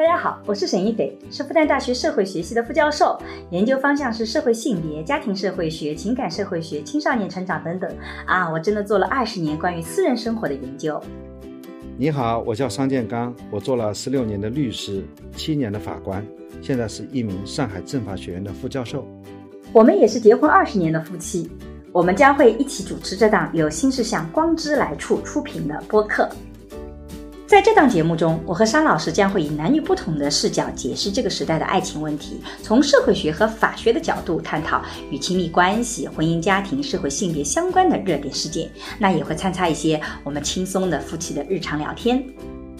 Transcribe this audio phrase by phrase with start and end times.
[0.00, 7.94] 大家好，我是沈一斐，是复旦大学社会学系的副教授，研究方向是社会性别、家庭社会学、情感社会学、青少年成长等等。
[8.24, 10.98] 啊，我真的做了二十年关于私人生活的研究。
[11.98, 15.04] 你好，我叫商建刚，我做了十六年的律师，
[15.36, 16.26] 七年的法官，
[16.62, 19.06] 现在是一名上海政法学院的副教授。
[19.70, 21.50] 我们也是结婚二十年的夫妻，
[21.92, 26.26] 我们将会一起主持这档由新事项光之来处出品的播客。
[27.50, 34.80] 在这档节目中，我和沙老师将会以男女不同的视角解释这个时代的爱情问题，从社会学和法学的角度探讨
[35.10, 38.70] 与亲密关系、婚姻家庭、社会性别相关的热点事件。
[39.00, 42.24] 那也会参差一些我们轻松的夫妻的日常聊天。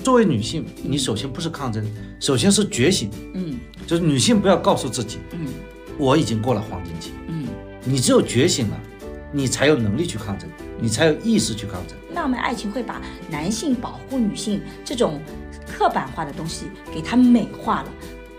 [0.05, 1.85] 作为女性，你首先不是抗争，
[2.21, 3.11] 首先是觉醒。
[3.35, 3.59] 嗯，
[3.89, 5.49] 就是女性不要告诉自己，嗯，
[5.99, 7.11] 我已经过了黄金期。
[7.27, 7.49] 嗯，
[7.83, 8.81] 你只有觉醒了，
[9.33, 10.49] 你才有能力去抗争，
[10.81, 11.97] 你才有意识去抗争。
[12.15, 13.01] 浪漫爱情会把
[13.31, 15.21] 男性保护女性这种
[15.67, 17.89] 刻板化的东西给它美化了，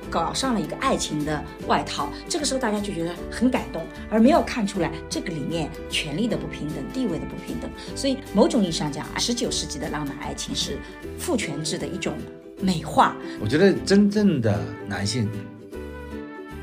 [0.10, 2.10] 搞上了一个爱情的外套。
[2.28, 7.70] 这个时候大家就觉得很感动，而没有看出来这个里面权力的不平等、地位的不平等。
[7.96, 10.78] 所以某种意义上讲，十九世纪的浪漫爱情是
[11.18, 12.14] 父权制的一种
[12.62, 13.16] 美化。
[13.40, 15.30] 我觉得真正的男性，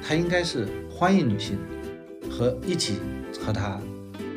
[0.06, 1.58] 他应该是欢迎女性
[2.30, 2.98] 和一起
[3.40, 3.80] 和他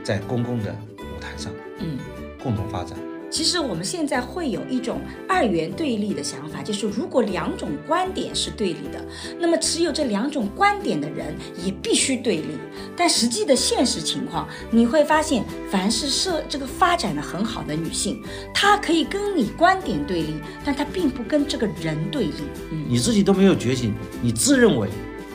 [0.03, 1.52] 在公共的舞台上。
[1.80, 2.00] 嗯。
[2.44, 2.97] 共同发展。
[3.30, 9.02] 其实我们现在会有一种二元对立的想法，就是如果两种观点是对立的，
[9.39, 12.58] 那么持有这两种观点的人也必须对立。
[12.94, 18.22] 但实际的现实情况，你会发现，凡是社这个发展的很好的女性，
[18.53, 22.34] 她可以跟你观点对立，但她并不跟这个人对立。
[22.73, 24.89] 嗯，你自己都没有觉醒，你自认为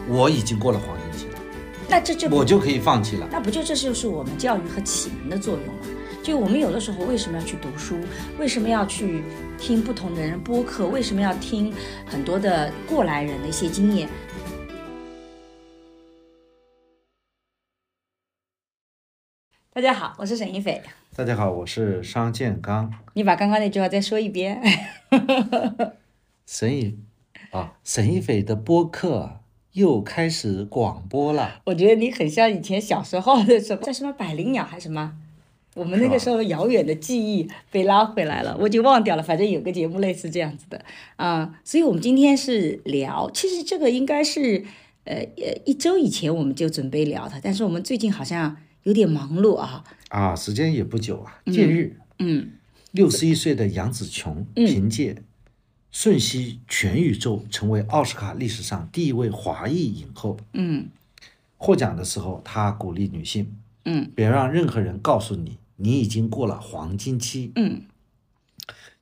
[0.06, 1.40] 我已经过了黄金期了，
[1.88, 3.26] 那这就我就可以放弃了。
[3.32, 5.95] 那不就这就是我们教育和启蒙的作用了？
[6.26, 8.00] 就我们有的时候为什么要去读书？
[8.36, 9.22] 为什么要去
[9.56, 10.88] 听不同的人播客？
[10.88, 11.72] 为什么要听
[12.04, 14.08] 很多的过来人的一些经验？
[19.72, 20.82] 大家好，我是沈一斐。
[21.14, 22.92] 大家好，我是商建刚。
[23.14, 24.60] 你把刚刚那句话再说一遍。
[26.44, 26.98] 沈一
[27.52, 29.42] 啊，沈一斐的播客
[29.74, 31.62] 又开始广播了。
[31.66, 35.18] 我觉得你很像以前小时候的什么，叫什么百灵鸟还是什么？
[35.76, 39.22] 我们那个时候遥远的记忆被拉回来了，我就忘掉了。
[39.22, 40.82] 反正有个节目类似这样子的
[41.16, 44.64] 啊，所以我们今天是聊，其实这个应该是
[45.04, 49.84] 呃呃一周以前我们就准备聊的，但是我们最近好像有点忙碌啊。
[50.08, 51.42] 啊，时间也不久啊。
[51.44, 52.52] 近日，嗯，
[52.92, 55.12] 六十一岁的杨紫琼凭借
[55.92, 60.38] 《瞬息全宇宙》成为奥斯卡历史上第一位华裔影后。
[60.54, 60.88] 嗯，
[61.58, 63.46] 获奖的时候，她鼓励女性，
[63.84, 65.58] 嗯，别让任何人告诉你。
[65.76, 67.52] 你已经过了黄金期。
[67.54, 67.82] 嗯，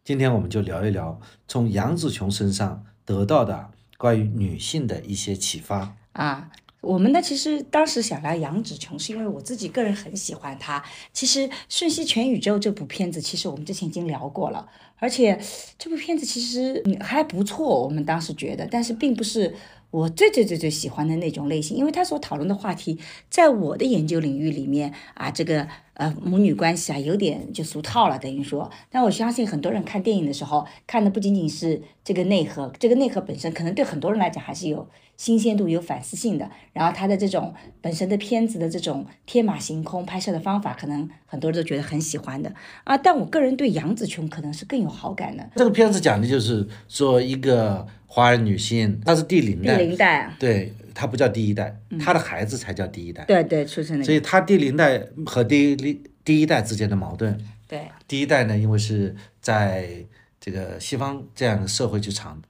[0.05, 6.51] 今天我们就聊一聊从杨紫琼身上得到的关于女性的一些启发啊。
[6.81, 10.85] 我们呢，其实当时想聊杨紫琼，是因为我自己个人很喜欢她。
[11.15, 14.69] 其实《瞬息全宇宙》这部片子，其实我们之前已经聊过了，
[14.99, 15.41] 而且
[15.79, 19.55] 这部片子其实还不错，我们当时觉得，但是并不是
[19.91, 22.99] 我最最最最喜欢的那种类型，因为他所讨论的话题，
[23.31, 25.67] 在我的研究领域里面啊，这个。
[25.95, 28.71] 呃，母女关系啊，有点就俗套了，等于说。
[28.91, 36.51] 但我相信很多人看电影的时候，看的不仅仅是这个内核，这个内核本身可能对很多人来讲还是有新鲜度、有反思性的。
[36.73, 42.99] 然后他的这种本身的片子的这种天马行空拍摄的方法，可能很多人都觉得很喜欢的啊。
[42.99, 45.49] 但我个人对杨紫琼可能是更有好感的。
[45.55, 50.73] 这个片子讲的就是说一个华人女性，她是第零代，第零代，对。
[50.95, 53.25] 他不叫第一代，他的孩子才叫第一代。
[53.25, 54.05] 对对，出生的。
[54.05, 57.37] 所以他第零代和第第第一代之间的矛盾。
[57.67, 57.89] 对。
[58.07, 60.05] 第一代呢，因为是在
[60.41, 62.41] 这个西方这样的社会去长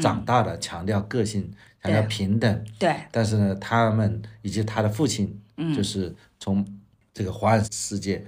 [0.00, 1.50] 长大的，强调个性，
[1.82, 2.64] 强调平等。
[2.78, 2.94] 对。
[3.10, 5.40] 但是呢，他们以及他的父亲，
[5.76, 6.66] 就是从
[7.14, 8.24] 这个华人世界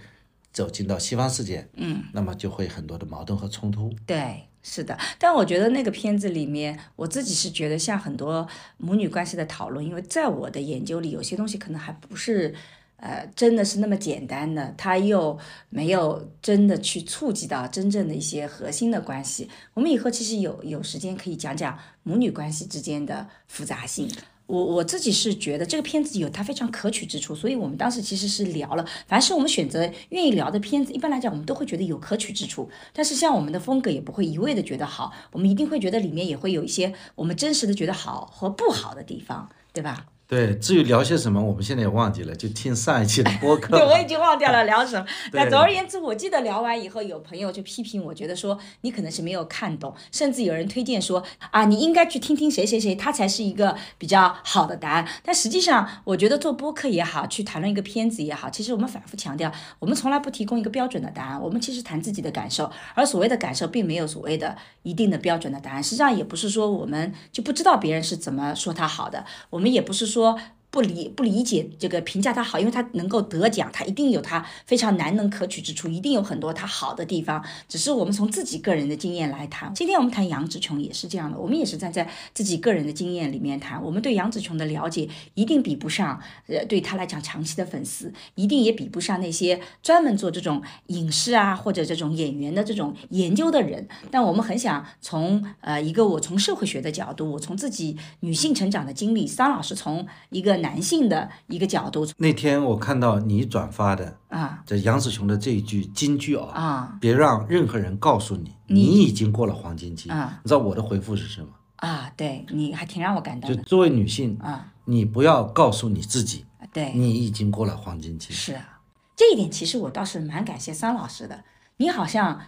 [0.53, 3.93] 走进到西方世界，嗯，那么就会很多的矛盾和冲突。
[4.07, 4.43] 对。
[4.67, 12.55] 是的，但我觉得那个片子里面，我自己是觉得像很多母女关系的讨论，因为在我的研究里，有些东西可能还不是，
[12.97, 15.39] 呃，真的是那么简单的，它又
[15.69, 19.51] 没有真的去触及到真正的一些核心的关系。
[19.75, 24.09] 我们以后其实有有时间可以讲讲母女关系之间的复杂性。
[24.47, 28.87] 我我自己是觉得这个片子有它非常可取之处，所以我们当时其实是聊了。
[29.07, 32.69] 凡是我们选择愿意聊的片子，一般来讲我们都会觉得有可取之处。
[32.93, 40.07] 但是像我们的风格也不会一味的觉得好，我们一定会觉得里面也会有一些我们真实的觉得好和不好的地方，对吧？
[40.27, 43.69] 对，至于聊些什么，我们现在也忘记了，就听上一期的播客。
[43.77, 45.05] 对，我已经忘掉了聊什么。
[45.31, 55.07] 对但总而言之，我记得聊完以后，有朋友就批评我，觉得说你可能是没有看懂，甚至有人推荐说啊，你应该去听听谁谁谁，他才是一个比较好的答案。
[55.23, 65.83] 但实际上，我觉得做播客也好，去谈论一个片子也好，其实我们反复强调，我们从来不提供一个标准的答案，我们其实谈自己的感受，而所谓的感受，并没有所谓的一定的标准的答案。
[65.85, 70.14] 实际上，也不是说我们就不知道别人是怎么说他好的，我们也不是说。
[70.15, 70.39] 说
[70.75, 77.41] 不理不理解这个评价他好，因为他能够得奖，他一定有他非常难能可取之处，一定有很多他好的地方。
[77.69, 79.73] 只是我们从自己个人的经验来谈。
[79.73, 83.81] 今天我们谈杨紫琼也是这样的，我们也是站在自己个人的经验里面谈。
[83.81, 93.87] 我们对杨紫琼的了解一定比不上，呃，对她来讲长期的粉丝，一定也比不上那些专门做这种影视啊或者这种演员的这种研究的人。
[94.11, 110.09] 但我们很想从呃一个我从社会学的角度，我从自己女性成长的经历，桑老师从一个男性的一个角度那天我看到你转发的啊这杨子琼的这一句金句啊，啊别让任何人告诉你你已经过了黄金期。
[110.11, 111.49] 啊你知道我的回复是什么？
[111.77, 112.11] 啊！
[112.17, 118.33] 对你还挺让我感动的就作为女性，啊，你不要告诉你自己对，你已经过了黄金期。
[118.33, 118.81] 是啊，
[119.15, 121.45] 这一点其实我倒是蛮感谢桑老师的。
[121.77, 122.41] 你好像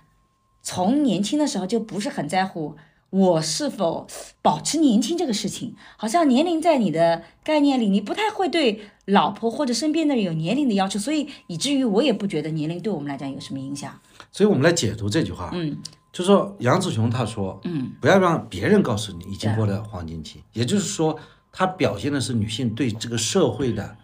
[0.62, 2.76] 从年轻的时候就不是很在乎
[3.10, 4.06] 我是否
[4.42, 13.98] 保持年轻这个事情，好像年龄在你的概念里，你不太会对老婆或者身边的人有年龄的要求，所以以至于我也不觉得年龄对我们来讲有什么影响。
[14.32, 15.78] 所以我们来解读这句话，嗯
[16.12, 21.18] 就说杨子雄他说，嗯，不要让别人告诉你已经过了黄金期，也就是说，
[21.52, 23.96] 她表现的是女性对这个社会的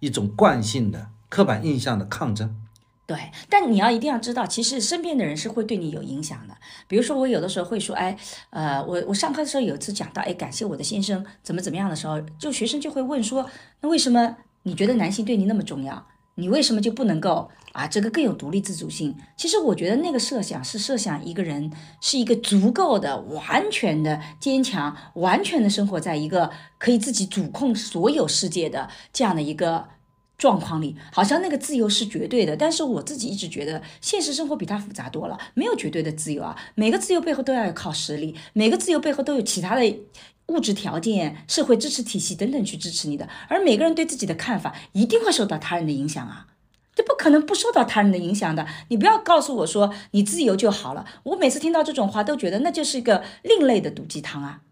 [0.00, 2.59] 一种惯性的刻板印象的抗争。
[3.10, 3.18] 对，
[3.48, 6.54] 但你要一定要知道，其实身边的人是会对你有影响的。
[6.86, 8.16] 比如说，我有的时候会说，哎，
[8.50, 16.06] 呃，我我上课的时候有一次讲到，哎，感谢我的先生怎么怎么样的时候，就学生就会问说，那为什么你觉得男性对你那么重要？
[16.36, 17.88] 你为什么就不能够啊？
[17.88, 19.16] 这个更有独立自主性？
[19.36, 26.48] 其实我觉得那个设想是设想一个人是一个足够的、完全的坚强，完全的生活在一个
[26.78, 29.88] 可以自己主控所有世界的这样的一个
[30.40, 40.00] 状况里，好像那个自由是绝对的，但是我自己一直觉得现实生活比它复杂多了，没有绝对的自由啊，每个自由背后都要靠实力，每个自由背后都有其他的。
[40.46, 46.48] 物质条件、社会支持体系等等去支持你的，而每个人对自己的看法一定会受到他人的影响啊，
[46.92, 48.66] 这不可能不受到他人的影响的。
[48.88, 54.62] 你不要告诉我说你自由就好了，我每次听到这种话都觉得那就是一个另类的毒鸡汤啊。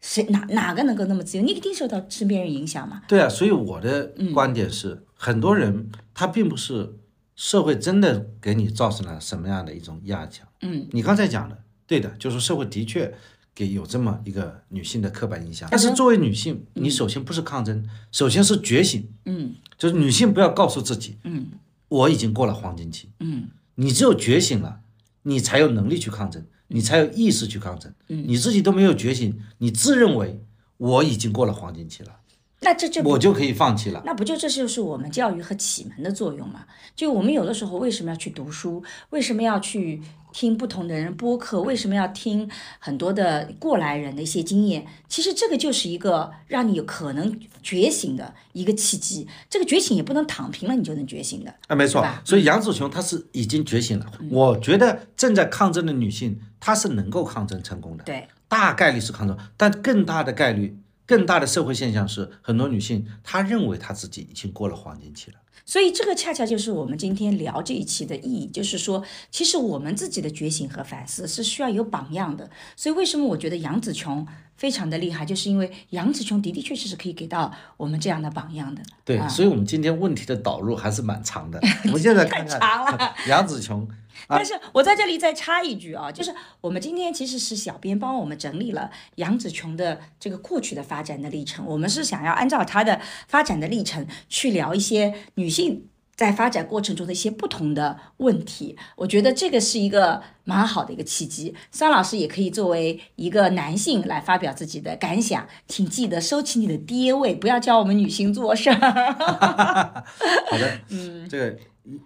[0.00, 1.44] 谁哪哪个能够那么自由？
[1.44, 3.02] 你一定受到身边人影响嘛？
[3.06, 6.94] 对啊，所以我的观点是，很多人他并不是
[7.36, 10.46] 社会真的给你造成了什么样的一种压强。
[10.62, 13.12] 嗯，你刚才讲的，对的，就是社会的确
[13.54, 15.68] 给有这么一个女性的刻板印象。
[15.70, 19.08] 但是作为女性，你首先不是抗争，首先是觉醒。
[19.26, 21.46] 嗯就是女性不要告诉自己，嗯
[21.88, 23.10] 我已经过了黄金期。
[23.20, 24.80] 嗯你只有觉醒了，
[25.22, 27.92] 你才有能力去抗争，你才有意识去抗争。
[28.06, 30.40] 你自己都没有觉醒，你自认为
[30.76, 32.16] 我已经过了黄金期了，
[32.60, 34.02] 那这就我就可以放弃了。
[34.06, 36.64] 那不就这就是我们教育和启蒙的作用吗？
[36.94, 38.82] 就我们有的时候为什么要去读书？
[39.10, 40.00] 为什么要去
[40.32, 41.60] 听不同的人播客？
[41.60, 42.48] 为什么要听
[42.78, 44.86] 很多的过来人的一些经验？
[45.08, 49.26] 其实这个就是一个让你有可能觉醒的一个契机。
[49.48, 51.54] 这个觉醒也不能躺平了你就能觉醒的。
[51.68, 52.06] 啊，没错。
[52.24, 54.06] 所以杨子琼她是已经觉醒了。
[54.20, 60.78] 嗯我觉得正在抗争的女性，她是能够抗争成功的，对，大概率是抗争，但更大的概率。
[61.06, 65.38] 更大的社会现象是，很多女性她认为她自己已经过了黄金期了。
[65.64, 72.50] 所以这个恰恰就是我们今天聊这一期的意义，就是说，其实我们自己的觉醒和反思是需要有榜样的。
[72.76, 74.26] 所以为什么我觉得杨紫琼
[74.60, 78.82] 非常的厉害，就是因为杨紫琼的的确确是可以给到我们这样的榜样的。
[79.06, 81.58] 对，啊所以我们今天问题的导入还是蛮长的。
[81.88, 83.88] 我们现在看看长了 杨紫琼，
[84.28, 95.86] 但是我在这里再插一句啊，就是我们今天其实是小编帮我们整理了杨紫琼的这个过去的发展的历程，我们是想要按照她的发展的历程去聊一些女性。
[96.20, 101.54] 在发展过程中的一些不同的问题，我觉得这个是一个蛮好的一个契机。
[101.70, 108.74] 桑老师也可以作为一个男性来发表自己的感想，请记得收起你的爹味，不要教我们女性做事儿。
[110.50, 111.56] 好的，嗯，这个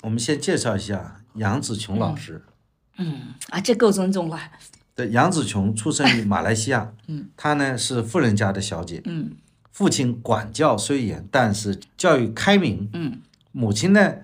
[0.03, 2.41] 我们先介绍一下杨紫琼老师。
[2.99, 4.39] 嗯啊，这够尊重了。
[4.95, 9.33] 对，杨紫琼出生于马来西亚，嗯，她呢是富人家的小姐，嗯，
[9.73, 13.21] 父亲管教虽严，但是教育开明，嗯，
[13.57, 14.17] 母亲呢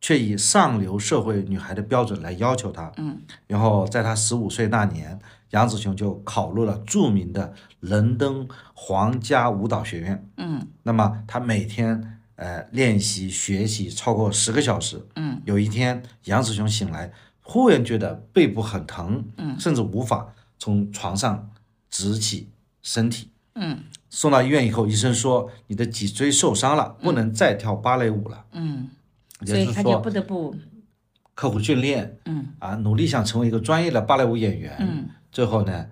[0.00, 10.28] 却以上流社会女孩的标准来要求她，嗯，然后在她十五岁那年，杨紫琼就考入了著名的伦敦皇家舞蹈学院。
[10.36, 15.06] 嗯，那么她每天呃练习学习超过十个小时。
[15.14, 21.50] 嗯，有一天杨紫琼醒来，忽然觉得背部很疼，嗯，甚至无法从床上
[21.88, 22.48] 直起
[22.82, 23.28] 身体。
[23.54, 23.78] 嗯
[24.10, 28.44] 送到医院以后，医生说你的脊椎受伤了，不能再跳芭蕾舞了。
[28.52, 28.90] 嗯，
[29.46, 30.54] 所以他就不得不
[31.34, 35.86] 刻苦训练，嗯啊，努力想成为一个专业的芭蕾舞演员，嗯，最后呢，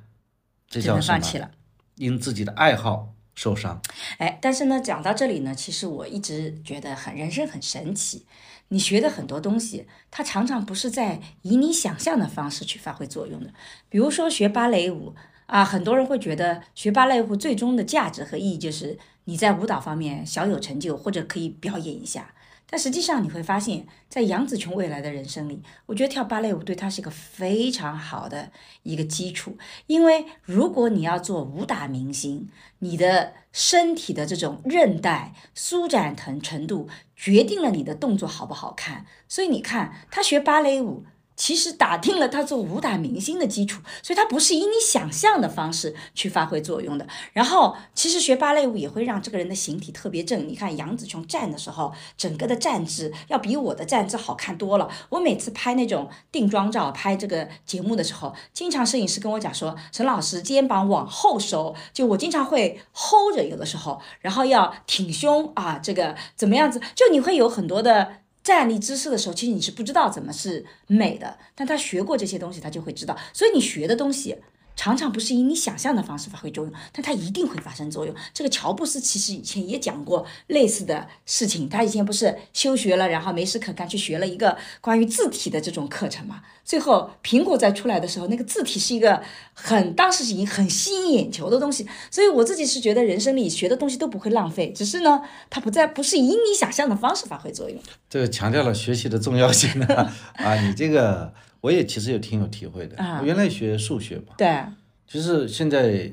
[0.69, 1.19] 这叫什么？
[1.19, 1.51] 放弃了。
[1.95, 3.81] 因自己的爱好受伤。
[4.19, 8.27] 哎，但是呢，讲到这里呢，其实我一直觉得很人生很神奇。
[8.71, 13.51] 你学的很多东西，它常常不是在以你想象的方式去发挥作用的。
[13.89, 15.15] 比如说学芭蕾舞
[15.49, 22.35] 啊，很多人会觉得学芭蕾舞最终的价值和意义就是你在舞蹈方面小有成就，或者可以表演一下。
[22.71, 28.53] 但实际上你会发现，在杨紫琼未来的人生里，我觉得跳芭蕾舞对她是一个非常好的
[28.83, 29.57] 一个基础。
[29.87, 32.51] 因为如果你要做武打明星，
[32.81, 39.07] 你的身体的这种韧带舒展疼程度决定了你的动作好不好看。
[39.27, 41.07] 所以你看，她学芭蕾舞。
[41.39, 47.07] 其实打定了他做武打明星的基础，所以他不是以你想象的方式去发挥作用的。
[47.33, 50.49] 然后，其实学芭蕾舞也会让这个人的形体特别正。
[50.49, 54.91] 你看杨紫琼站的时候，整个的站姿要比我的站姿好看多了。
[55.11, 66.81] 我每次拍那种定妆照、拍这个节目的时候，经常摄影师跟我讲说：“陈老师，肩膀往后收。”就我经常会 hold 着，有的时候，然后要挺胸啊，这个怎么样子？
[66.97, 68.23] 就你会有很多的。
[68.49, 73.15] 站立姿势的时候，其实你是不知道怎么是美的，但他学过这些东西，他就会知道。
[73.35, 74.35] 所以你学的东西
[74.79, 78.15] 常常不是以你想象的方式发挥作用，但它一定会发生作用。
[78.33, 86.43] 这个乔布斯其实以前也讲过类似的事情，他以前不是休学了，然后没事可干去学了一个关于字体的这种课程嘛。
[86.65, 89.21] 最后苹果在出来的时候，那个字体是一个
[89.53, 91.85] 很当时已经很吸引眼球的东西。
[92.09, 97.77] 所以我自己是觉得人生里学的东西都不会浪费，只是呢，它不在不是以你想象的方式发挥作用。
[98.09, 99.87] 这个强调了学习的重要性呢
[100.35, 100.55] 啊！
[100.61, 102.97] 你这个我也其实也挺有体会的。
[102.97, 104.63] 啊我原来学数学嘛，对，
[105.07, 106.11] 其实现在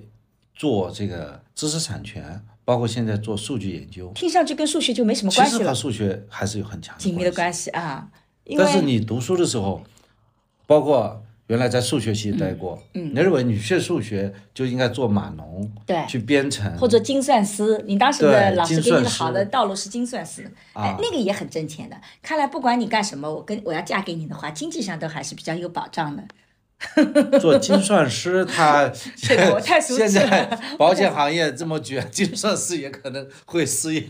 [0.56, 7.32] 做这个知识产权，包括现在做数据研究，听上去跟数学就没什么关系了，实和数学还是有很强紧密的。
[7.32, 8.10] 关系啊。
[8.58, 9.84] 但是你读书的时候，
[10.68, 21.96] 包括原来在数学系待过，嗯，你认为你学数学就应该做码农，对去编程，或者精算师，你当时的老师给你的好的道路是精算师，哎啊，那个也很挣钱的。
[22.22, 26.24] 看来不管你干什么，我跟我要嫁给你的话，经济上都还是比较有保障的。
[27.40, 30.46] 做精算师，他 这个我太熟悉了现在
[30.78, 34.02] 保险行业这么卷，精算师也可能会失业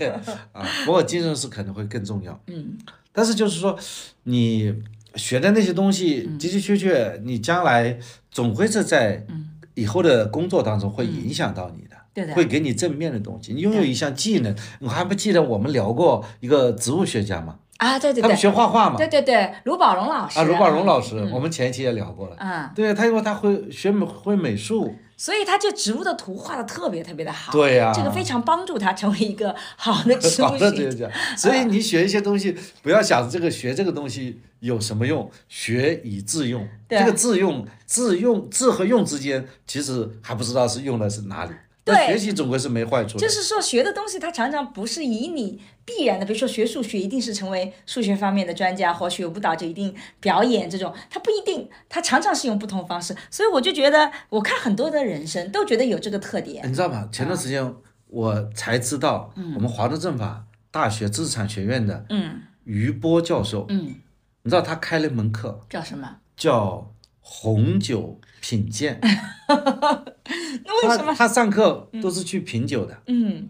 [0.52, 0.66] 啊。
[0.84, 2.38] 不过精算师可能会更重要。
[2.48, 2.76] 嗯，
[3.14, 3.78] 但是就是说，
[4.24, 4.74] 你
[5.16, 6.38] 学的那些东西嗯。
[6.38, 7.98] 的的确确，你将来
[8.32, 9.26] 总会是在
[9.74, 11.96] 以后的工作当中会影响到你的。
[11.96, 12.34] 嗯对的。
[12.34, 13.54] 会给你正面的东西。
[13.54, 20.40] 你拥有一项技能，我还不记得我们聊过一个植物学家嘛，啊，对对他们，学画画嘛，对对对，卢宝荣老师。
[20.40, 22.38] 啊，卢宝荣老师，我们前期也聊过了。
[22.40, 31.12] 嗯，对他，因为他会学美会美术，所以他这植物的图画的特别特别的好，对呀这个非常帮助他成为一个好的植 好物学。
[31.38, 36.68] 所以你学一些东西，不要想这个学这个东西有什么用，学以致用。
[36.90, 41.52] 这个致用、致用、致和用之间，其实还不知道是用的是哪里。
[41.86, 43.20] 对但学习总归是没坏处的。
[43.20, 53.16] 就是说，学的东西它常常不是以你必然的，比如说学数学一定是成为数学方面的专家，或学舞蹈就一定表演这种，它不一定，它常常是用不同方式。
[53.30, 56.68] 所以我就觉得，我看很多的人生都觉得有这个特点。
[56.68, 57.08] 你知道吗？
[57.12, 57.74] 前段时间
[58.08, 63.96] 我才知道，我们华东政法大学知识产学院的嗯于波教授，嗯，
[64.42, 66.18] 你知道他开了一门课叫什么？
[66.36, 69.00] 叫红酒品鉴。
[69.48, 71.08] 那为什么？
[71.16, 73.50] 他他上课都是去品酒的，嗯。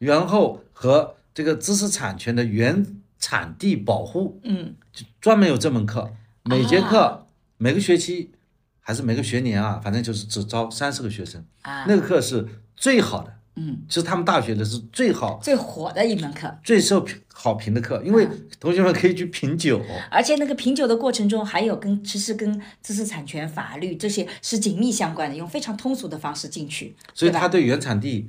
[0.00, 2.84] 然后和这个知识产权的原
[3.20, 4.74] 产地保护，嗯。
[4.92, 7.18] 就专门有这门课，每节课、啊
[7.58, 8.32] 每个学期
[8.80, 12.44] 还是每个学年啊，反正就是只招三十个学生，啊，那个课是
[12.74, 16.58] 最好的，嗯，是他们大学的是最好、最火的一门课。
[16.64, 18.26] 最受好评的课，因为
[18.58, 19.80] 同学们可以去品酒。
[20.10, 28.26] 而且那个品酒的过程中，还有跟其实跟知识产权法律这些是紧密相关的，用非常通俗的方式进去，所以他对原产地，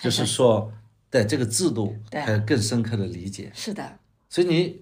[0.00, 0.72] 就是说
[1.10, 3.50] 的这个制度，对还有更深刻的理解。
[3.52, 3.98] 是的，
[4.28, 4.80] 所以你，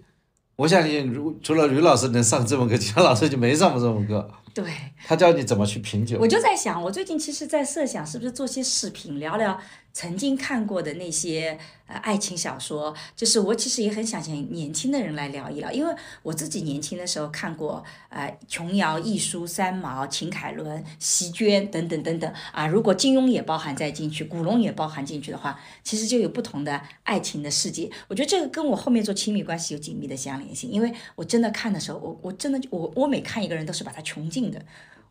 [0.57, 4.31] 我相信，如除了吕老师能上这门课，其他老师就没上过这门课。
[4.63, 4.73] 对。
[5.07, 6.27] 他教你怎么去品酒我。
[6.27, 9.57] 就在想，我最近其实，在设想是不是做些视频，聊聊
[9.93, 15.93] 曾经看过的那些呃爱情小说，就是我其实也很想请年轻的人来聊一聊，因为
[16.23, 27.91] 我自己年轻的时候看过呃琼瑶、亦舒、三毛、秦凯伦、席绢等等等等啊，如果金庸也包含在进去，古龙也包含进去的话，其实就有不同的爱情的世界。
[28.07, 34.63] 我觉得这个跟我后面做亲密关系有紧密的相连性，因为我真的看的时候，我我真的我我每看一个人都是把他穷尽的。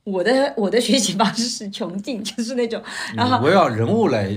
[0.03, 2.81] 我的我的学习方式是穷尽， 就是那种，
[3.13, 4.31] 然后围绕人物来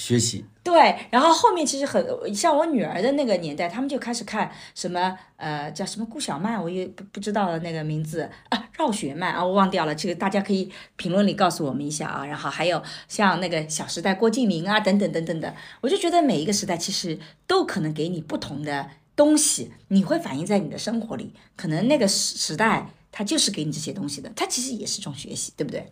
[0.00, 0.44] 学习。
[0.62, 9.94] 对，然后后面其实很像我女儿的那个年代，他们就开始看什么呃叫什么顾小曼，我也不不知道那个名字啊，绕雪曼啊，我忘掉了。
[9.94, 12.26] 这个大家可以评论里告诉我们一下啊。
[12.26, 21.32] 然后还有像那个小时代郭敬明啊等等等等的，我就觉得每一个时代其实都可能给你不同的东西，你会反映在你的生活里。
[21.56, 25.90] 可能那个时时代它就是给你这些东西的，它其实也是一种学习，对不对？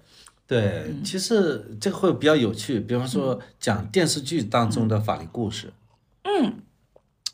[0.48, 5.74] 对，其实这个会比较有趣，比方说讲电视剧当中的法律故事。
[6.22, 6.62] 嗯，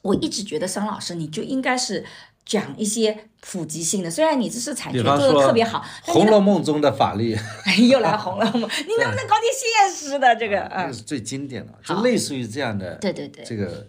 [0.03, 2.05] 我一直觉得桑老师你就应该是
[2.45, 7.39] 讲一些普及性的，虽然你这是产权做的特别好，《红楼梦》中的法律，
[7.89, 10.63] 又来《红楼梦》， 你能不能搞点现实的这个？
[10.63, 12.97] 啊，这个是最经典的，就类似于这样的。
[12.97, 13.87] 对对对，这个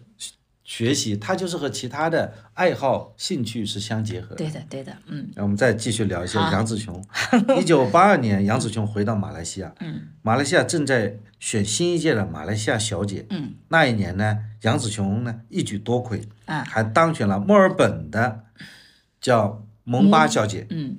[0.66, 4.36] 学习它就是和其他的爱好、兴趣是相结合的。
[4.36, 5.30] 对的对的，嗯。
[5.36, 7.02] 那我们再继续聊一下杨紫琼。
[7.58, 18.46] 一九八二年，杨紫琼回到马来西亚，嗯，马来西亚正在选新一届的马来西亚小姐，嗯，那一年呢，杨紫琼呢一举夺魁，啊还当选了墨尔本的
[19.22, 20.66] 叫蒙巴小姐。
[20.72, 20.98] 嗯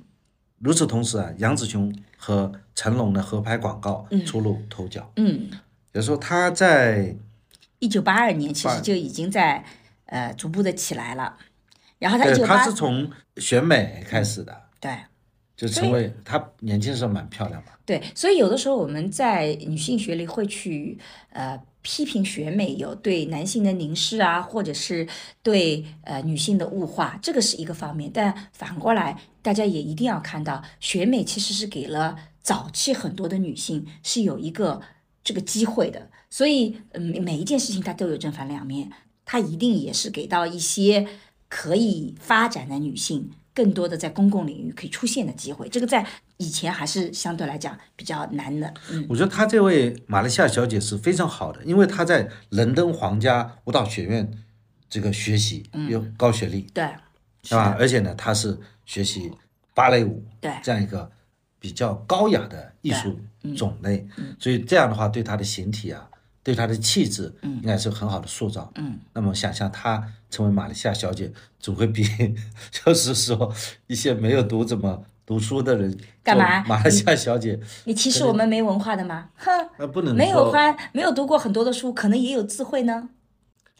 [0.65, 5.49] 与此同时啊，杨紫琼和成龙的合拍广告出露头角，嗯，
[5.91, 7.15] 有时候她在
[7.79, 9.63] 一九八二年其实就已经在
[10.05, 11.37] 呃逐步的起来了，
[11.99, 14.91] 然后他一九八她是从选美开始的，对。
[15.55, 17.71] 就成为她年轻的时候蛮漂亮嘛。
[17.83, 20.95] 对，所以有的时候我们在女性学里会去
[21.31, 25.07] 呃批评选美有对男性的凝视啊，或者是
[25.41, 28.11] 对呃女性的物化，这个是一个方面。
[28.13, 34.79] 但反过来，大家也一定要看到，选美其实是给了早期很多的女性是有一个
[35.23, 36.11] 这个机会的。
[36.29, 38.91] 所以，嗯，每一件事情它都有正反两面，
[39.25, 41.07] 它一定也是给到一些
[41.47, 43.31] 可以发展的女性。
[43.53, 46.05] 更多的在公共领域可以出现的机会，这个在
[46.37, 48.71] 以前还是相对来讲比较难的。
[48.91, 54.31] 嗯，我觉得她这位马来西亚小姐是非常好的，因为她在伦敦皇家舞蹈学院
[54.87, 56.87] 这个学习有高学历，对，
[57.41, 57.75] 是吧？
[57.79, 59.31] 而且呢，她是学习
[59.73, 61.11] 芭蕾舞，对这样一个
[61.59, 63.19] 比较高雅的艺术
[63.55, 66.07] 种类，所以这样的话对她的形体啊，
[66.47, 68.71] 对她的气质，应该是很好的塑造。
[68.75, 71.29] 嗯，那么想象她成为马来西亚小姐，
[71.59, 72.01] 总会比
[72.71, 73.53] 就是说
[73.87, 79.27] 一些没有读怎么读书的人干嘛马来西亚小姐，你歧视我们没文化的吗？
[79.35, 83.09] 哼，那不能没有说花，没有读过很多的书，可能也有智慧呢。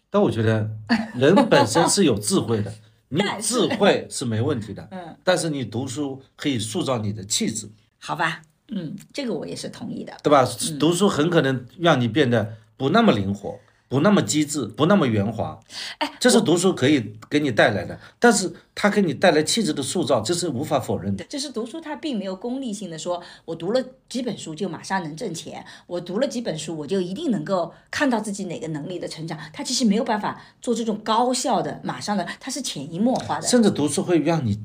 [0.09, 0.69] 但我觉得
[1.15, 2.73] 人本身是有智慧的，
[3.07, 4.85] 你有智慧是没问题的。
[4.91, 10.15] 嗯，但是你读书可以塑造你的气质，好吧，嗯，这个我也是同意的。
[10.23, 10.45] 对吧？
[10.79, 15.57] 读书很可能让你变得不那么灵活，不那么机智，不那么圆滑。
[15.99, 21.23] 哎，这是读书可以给你带来的，但是它给你带来气质的塑造，这是无法否认的。
[21.25, 29.39] 就是读书，它并没有功利性的说，我读了几本书就马上能挣钱，我读了几本书我就一定能够看到自己哪个能力的成长。
[29.53, 33.47] 它其实没有办法做这种高效的、马上的，它是潜移默化的。
[33.47, 34.59] 甚至读书会让你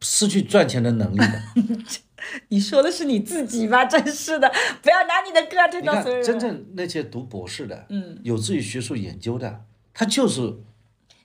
[0.00, 1.42] 失去赚钱的能力的。
[2.48, 3.84] 你说的是你自己吧？
[3.86, 4.50] 真是的，
[4.82, 6.24] 不要拿你的歌推你看到所有，人。
[6.24, 10.58] 真正那些读博士的，嗯，有自己学术研究的，他就是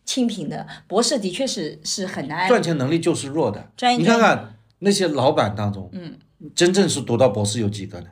[0.06, 3.72] 清贫的博士的确是是很难赚钱能力就是弱的。
[3.76, 6.18] 专业你看看那些老板当中，嗯，
[6.56, 8.08] 真正是读到博士有几个呢？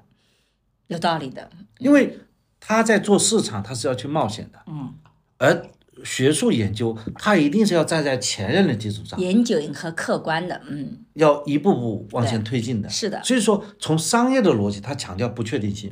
[0.87, 1.49] 有道理的。
[1.79, 2.19] 因为
[2.59, 4.93] 他在做市场，他是要去冒险的，嗯，
[5.37, 5.67] 而
[6.05, 12.87] 学术研究，它一定是要站在前人的基础上，严谨和客观的，嗯，要一步步往前推进的。
[12.87, 13.21] 是的。
[13.23, 15.91] 所以说，从商业的逻辑，它强调不确定性。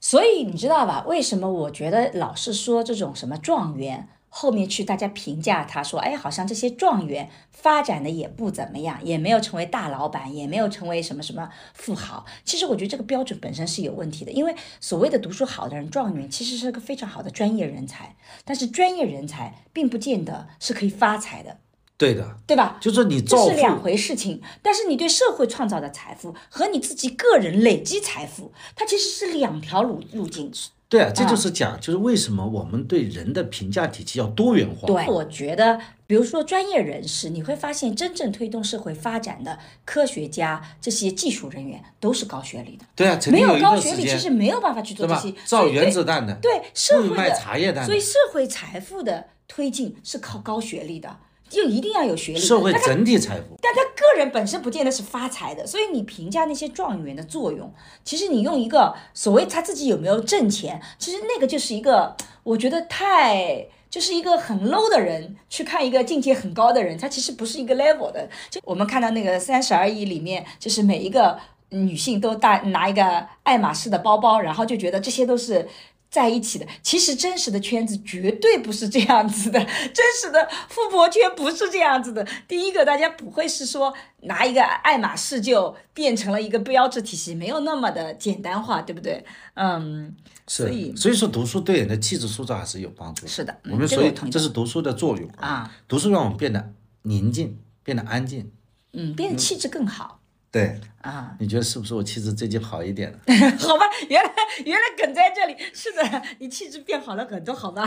[0.00, 1.04] 所以你知道吧？
[1.06, 12.24] 为什么我觉得老是说这种什么状元，后面去大家评价他说，哎，好像这些状元发展的也不怎么样，也没有成为大老板，也没有成为什么什么富豪。
[12.44, 21.58] 其实我觉得这个标准本身是有问题的，因为所谓的读书好的人，状元其实是个非常好的专业人才，但是专业人才并不见得是可以发财的，
[21.98, 22.78] 对的，对吧？
[22.80, 30.52] 就是你造这是两，回事情，但是你对社会创造的财富和你自己个人累积财富，它其实是两条路路径。
[30.90, 34.88] 对啊，这就是讲，就是为什么我们对人的评价体系要多元化。
[34.88, 42.84] 对，我觉得比如说专业人士，你会发现真正推动社会发展的科学家、这些技术人员都是高学历的。
[42.96, 45.32] 对啊，曾没经有一高学历，其实没有办法去做这些？
[45.44, 51.16] 造原子弹的，对社会卖茶叶蛋的所以社会财富的推进是靠高学历的，
[51.50, 52.38] 就一定要有学历。
[52.38, 53.58] 社会整体财富。
[53.60, 57.70] 但他个人本身不见得是发财的，所以你评价那些状元的作用，
[58.02, 68.28] 其实你用一个所谓他自己有没有挣钱，其实那个就是一个我觉得太就是一个很 low 的人去看一个境界很高的人，他其实不是一个 level 的。
[68.48, 71.38] 就我们看到那个《三十而已》里面，就是每一个
[71.70, 75.68] 女性都带拿一个爱马仕的包包，然后就觉得这些都是。
[76.10, 79.60] 在一起的，其实真实的圈子绝对不是这样子的，
[79.94, 82.26] 真实的富婆圈不是这样子的。
[82.48, 89.24] 第一个，大家不会是说拿一个爱马仕就变成了一个标志体系，没有那么的简单化，对不对？
[89.54, 90.14] 嗯，
[90.46, 93.28] 所以所以说读书对人的气质塑造还是有帮助的。
[93.28, 95.72] 是的嗯我们所以这是读书的作用啊。
[95.86, 98.50] 读书让我们变得宁静，变得安静。
[98.92, 100.19] 嗯，变得气质更好
[100.50, 101.36] 对，啊。
[101.38, 103.18] 你觉得是不是我气质最近好一点了？
[103.58, 104.30] 好吧，原来
[104.64, 107.84] 原来梗在这里，是的，你气质变好了很多，好吧？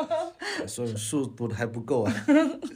[0.66, 2.14] 所以书读的还不够啊。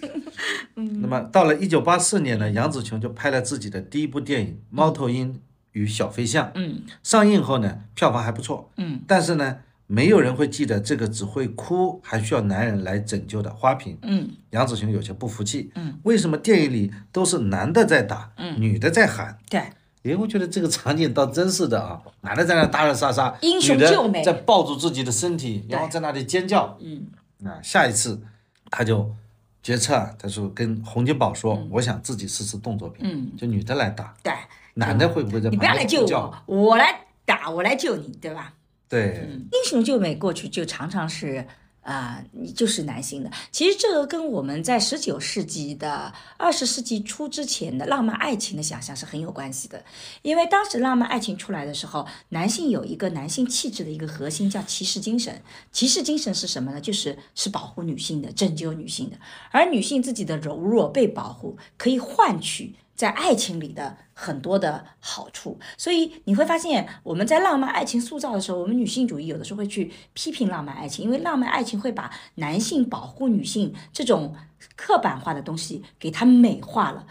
[0.77, 5.41] 嗯那么到了一九八四年呢，杨紫琼就拍了自己的第一部电影《猫头鹰
[5.73, 6.47] 与小飞象》。
[6.55, 8.71] 嗯上映后呢，票房还不错。
[8.77, 13.99] 嗯，但是呢，没有人会记得这个只会哭还需要男人来拯救的花瓶。
[14.03, 15.71] 嗯杨紫琼有些不服气。
[15.75, 19.37] 嗯，为什么电影里都是男的在打，女的在喊？
[19.51, 19.61] 对，
[20.05, 26.79] 哎，我觉得这个场景倒真是的啊，男的在那打打杀杀，英雄救美在抱住自己的身体，然后在那里尖叫。
[26.81, 27.07] 嗯
[27.45, 28.23] 啊，下一次
[28.71, 29.15] 他就
[29.63, 34.33] 决策，他说跟洪金宝说，嗯我想自己试试动作片，嗯，就女的来打，对，
[34.75, 36.07] 男的会不会在你旁不要来救？
[36.47, 38.55] 我，我来打，我来救你，对吧？
[38.89, 41.47] 对，英雄救美过去就常常是
[41.83, 43.31] 啊、你就是男性的。
[43.53, 49.85] 其实这个跟我们在十九世纪的二十世纪初之前的浪漫爱情的想象是很有关系的。
[50.23, 55.43] 因为当时浪漫爱情出来的时候，男性有一个男性气质的一个核心叫骑士精神。
[55.73, 56.81] 骑士精神是什么呢？
[56.81, 59.19] 就是是保护女性的，拯救女性的。
[59.51, 74.35] 而女性自己的柔弱被保护，可以换取在爱情里的很多的好处，所以你会发现我们在浪漫爱情塑造的时候，我们女性主义有的时候会去批评浪漫爱情，因为浪漫爱情会把男性保护女性这种
[74.77, 77.07] 刻板化的东西给它美化了。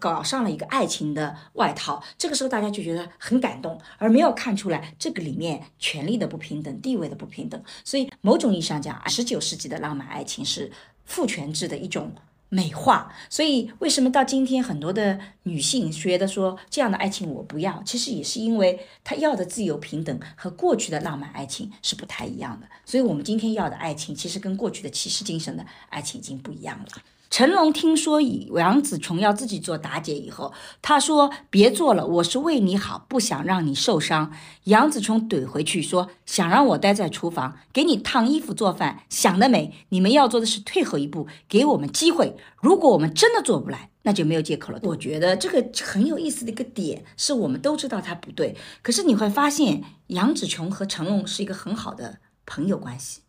[0.00, 7.62] 搞上了一个爱情的外套，这个时候大家就觉得很感动，而没有看出来这个里面权力的不平等、地位的不平等。
[7.84, 10.70] 所以某种意义上讲，十九世纪的浪漫爱情是
[11.04, 12.12] 父权制的一种
[12.54, 13.12] 美化。
[13.28, 22.66] 所以为什么到今天很多的女性觉得说这样的爱情我不要，其实也是因为她要的自由平等和过去的浪漫爱情是不太一样的。
[22.84, 26.86] 所以我们今天要的爱情，其实跟过去的骑士精神的爱情已经不一样了。
[27.34, 34.30] 成龙听说以杨紫琼要自己做妲己以后，他说：“别做了，我是为你好，不想让你受伤。”
[34.70, 39.74] 杨紫琼怼回去说：“想让我待在厨房，给你烫衣服做饭，想得美！
[39.88, 42.36] 你们要做的是退后一步，给我们机会。
[42.62, 53.22] 如果我们真的做不来，那就没有借口了。”我觉得这个很有意思的一个点，是我们都知道他不对，可是你会发现杨紫琼和成龙是一个很好的朋友关系。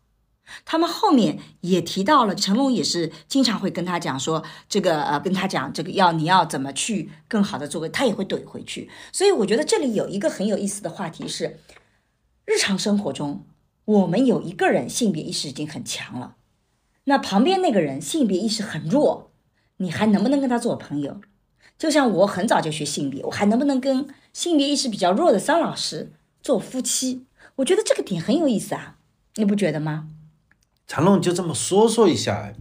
[0.63, 8.89] 他们后面也提到了，成龙也是经常会跟他讲说，这个呃，跟他讲这个要你要怎么去更好的做个，他也会怼回去。
[9.11, 11.59] 所以我觉得这里有一个很有意思的话题是，
[12.45, 13.45] 日常生活中
[13.85, 16.35] 我们有一个人性别意识已经很强了，
[17.05, 19.31] 那旁边那个人性别意识很弱，
[19.77, 21.21] 你还能不能跟他做朋友？
[21.77, 27.25] 就像我很早就学性别，我还能不能跟性别意识比较弱的桑老师做夫妻？
[27.57, 28.97] 我觉得这个点很有意思啊，
[29.35, 30.07] 你不觉得吗？
[30.87, 32.53] 长龙就这么说说一下，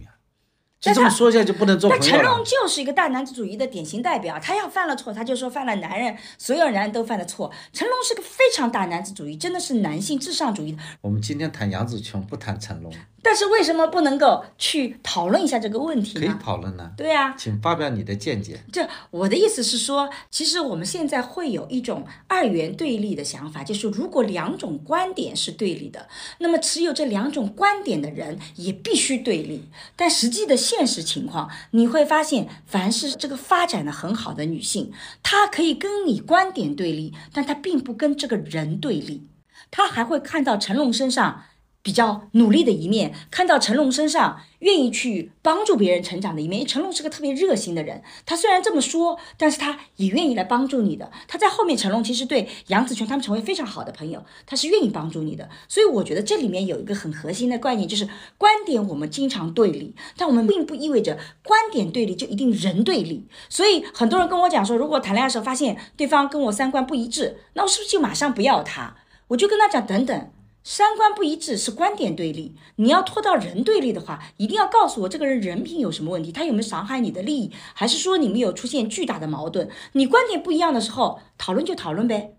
[0.79, 2.35] 就这么说一下就不能做但成朋友了。
[2.35, 7.51] 龙就是一个大男子主义的典型代表，他要犯了错，他就说犯了男人所有男人都犯的错。
[7.73, 10.77] 成龙是个非常大男子主义，真的是男性至上主义的。
[11.01, 16.29] 我们今天谈杨紫琼，不谈成龙，但是为什么不能够去讨论一下这个问题可以？
[16.39, 16.91] 讨论呢。
[16.95, 18.59] 对呀、请发表你的见解。
[18.71, 26.07] 这我的意思是说，其实我们现在会有一种二元对立的想法，就是如果两种观点是对立的，
[26.39, 29.67] 那么持有这两种观点的人也必须对立。
[29.95, 39.29] 但实际的现实情况，你会发现，凡是这个发展的很好的女性，她可以跟你观点对立，但她并不跟这个人对立，
[39.69, 41.43] 她还会看到成龙身上。
[41.85, 46.59] 比较努力的一面，看到成龙身上愿意去帮助别人成长的一面。
[46.59, 51.11] 因为成龙是个特别热心的人，他虽然这么说，但是他也愿意来帮助你的。
[51.27, 55.47] 他在后面，成龙其实对杨紫琼他们成为非常好的朋友，他是愿意帮助你的。
[55.67, 63.27] 所以我觉得这里面有一个很核心的概念，就是观点我们经常对立，但我们并不意味着观点对立就一定人对立。
[63.47, 68.95] 所以很多人跟我讲说，如果谈恋爱的时候发现对方跟我三观不一致，那我是不是就马上不要他？
[69.27, 70.31] 我就跟他讲，等等。
[70.67, 79.69] 三观不一致是观点对立，你要拖到人对立的话，一定要告诉我这个人人品有什么问题，他有没有伤害你的利益，还是说你们有出现巨大的矛盾？
[79.91, 82.35] 你观点不一样的时候，讨论就讨论呗，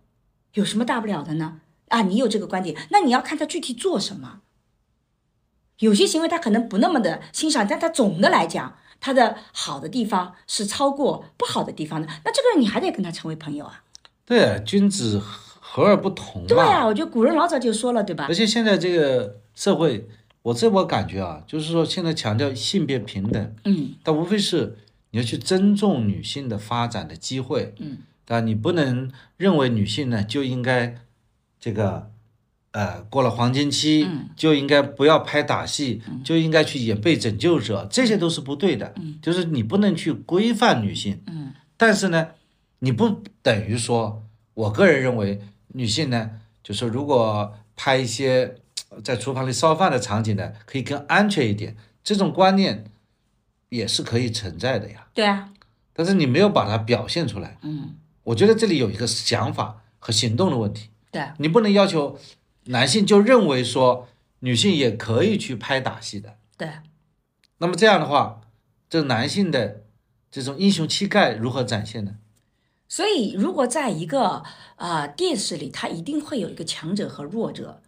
[0.54, 1.60] 有什么大不了的呢？
[1.86, 4.40] 啊，你有这个观点，那你要看他具体做什么。
[5.78, 13.84] 有些行为他可能不那么的欣赏，但他总的来讲，他的好的地方是超过不好的地方的，那这个人你还得跟他成为朋友啊。
[14.24, 15.22] 对，君子。
[15.76, 16.48] 和而不同嘛。
[16.48, 18.24] 对呀，我觉得古人老早就说了，对吧？
[18.30, 20.08] 而且现在这个社会，
[20.40, 24.78] 我这我感觉啊，就是说现在强调性别平等，嗯，但无非是
[25.10, 30.96] 你要去尊重女性的发展的机会，嗯，但，你不能认为女性呢就应该
[31.60, 32.10] 这个，
[32.70, 42.28] 呃，过了黄金期就应该不要拍打戏，就应该去演被拯救者，这些都是不对的，嗯，就是你不能去规范女性，嗯，但是呢，
[42.78, 44.22] 你不等于说，
[44.54, 45.38] 我个人认为。
[45.76, 46.30] 女性呢，
[46.62, 48.56] 就是如果拍一些
[49.04, 52.84] 在厨房里烧饭的场景呢，可以更安全一点，这种观念
[53.68, 55.06] 也是可以存在的呀。
[55.12, 55.52] 对啊，
[55.92, 57.58] 但是你没有把它表现出来。
[57.60, 60.88] 嗯，我觉得这里有一个想法和行动的问题。
[61.10, 62.18] 对，你不能要求
[62.64, 64.08] 男性就认为说
[64.40, 66.38] 女性也可以去拍打戏的。
[66.56, 66.70] 对，
[67.58, 68.40] 那么这样的话，
[68.88, 69.82] 这男性的
[70.30, 72.16] 这种英雄气概如何展现呢？
[72.88, 74.44] 所以，如果在一个
[74.76, 77.82] 啊电视里，它一定会有一个强者和弱者，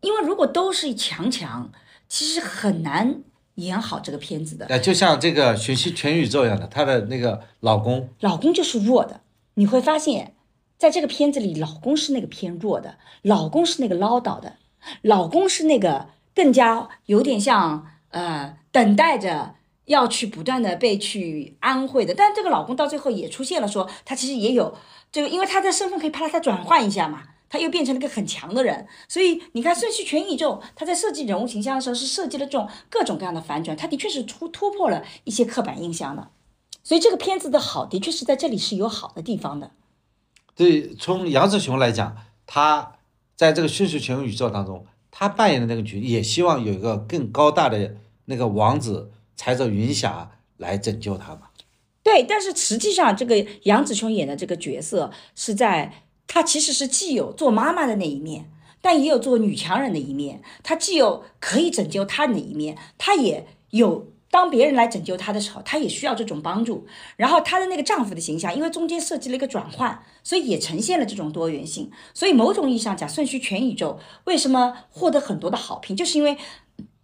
[0.00, 1.70] 因为如果都是强强，
[2.08, 3.22] 其实很难
[3.56, 4.66] 演好这个片子的。
[4.66, 9.20] 呃，就像这个《寻西全宇宙》一样的，她的那个老公，老公就是弱的。
[9.54, 10.34] 你会发现，
[10.78, 14.56] 在这个片子里，老公是那个偏弱的，老公是那个唠叨的，
[15.02, 19.54] 老公是那个更加有点像呃等待着。
[19.86, 24.76] 要去不断的被去安慰的，但这个老公到最后也出现了，说他其实也有
[25.10, 36.30] 这个，因为他的身份可以怕他转换一下嘛，他又变成了一个很强的人，所以你看《瞬息全宇宙》，他在设计人物形象的时候是设计了这种各种各样的反转，他的确是突突破了一些刻板印象的，
[36.82, 39.70] 所以这个片子的好，的确是在这里是有好的地方的。
[40.56, 42.96] 对，从杨志雄来讲，他
[43.36, 47.94] 在这个《瞬息全宇宙》当中，他扮演的那个角，也希望有一个更高大的
[48.24, 49.12] 那个王子。
[49.36, 51.52] 踩着云霞来拯救他吧。
[52.02, 58.48] 对，但是实际上，这个杨紫琼演的这个角色是在她其实是既有做妈妈的那一面，
[58.80, 60.40] 但也有做女强人的一面。
[60.62, 66.86] 她既有可以拯救他人的一面，她也有当别人来拯救她的时候，她也需要这种帮助。
[67.16, 71.90] 然后她的那个丈夫的形象，因为中间设计了一个转换，所以也呈现了这种多元性。
[72.14, 76.38] 所以某种意义上讲，《瞬息全宇宙》为什么获得很多的好评，就是因为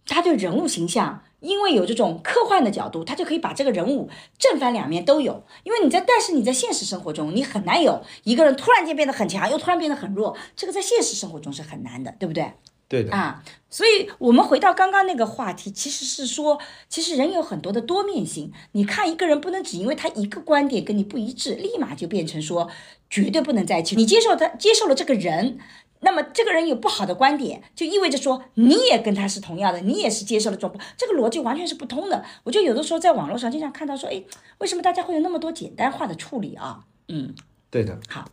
[0.05, 1.23] 他对人物形象。
[1.43, 5.43] 因为有这种科幻的角度，他就可以把这个人物正反两面都有。
[5.63, 12.53] 因为你在，但是你在现实生活中，你很难有一个人突然间变得很强，又突然变得很弱，这个在现实生活中是很难的，对不对？
[12.87, 13.43] 对的啊。
[13.69, 18.51] 所以我们回到刚刚那个话题，其实是说，其实人有很多的多面性。
[18.71, 22.69] 你看一个人，不能只因为他一个观点跟你不一致，立马就变成说
[23.09, 23.95] 绝对不能在一起。
[23.95, 25.59] 你接受他，接受了这个人。
[26.03, 32.23] 那么这个人有不好的观点，就意味着说你也跟他是同样的，你也是接受了这种，这个逻辑完全是不通的。
[32.43, 34.21] 我就有的时候在网络上经常看到说，哎，
[34.57, 36.85] 为什么大家会有那么多简单化的处理啊？
[37.07, 37.33] 嗯，
[37.69, 37.97] 对的。
[38.09, 38.27] 好，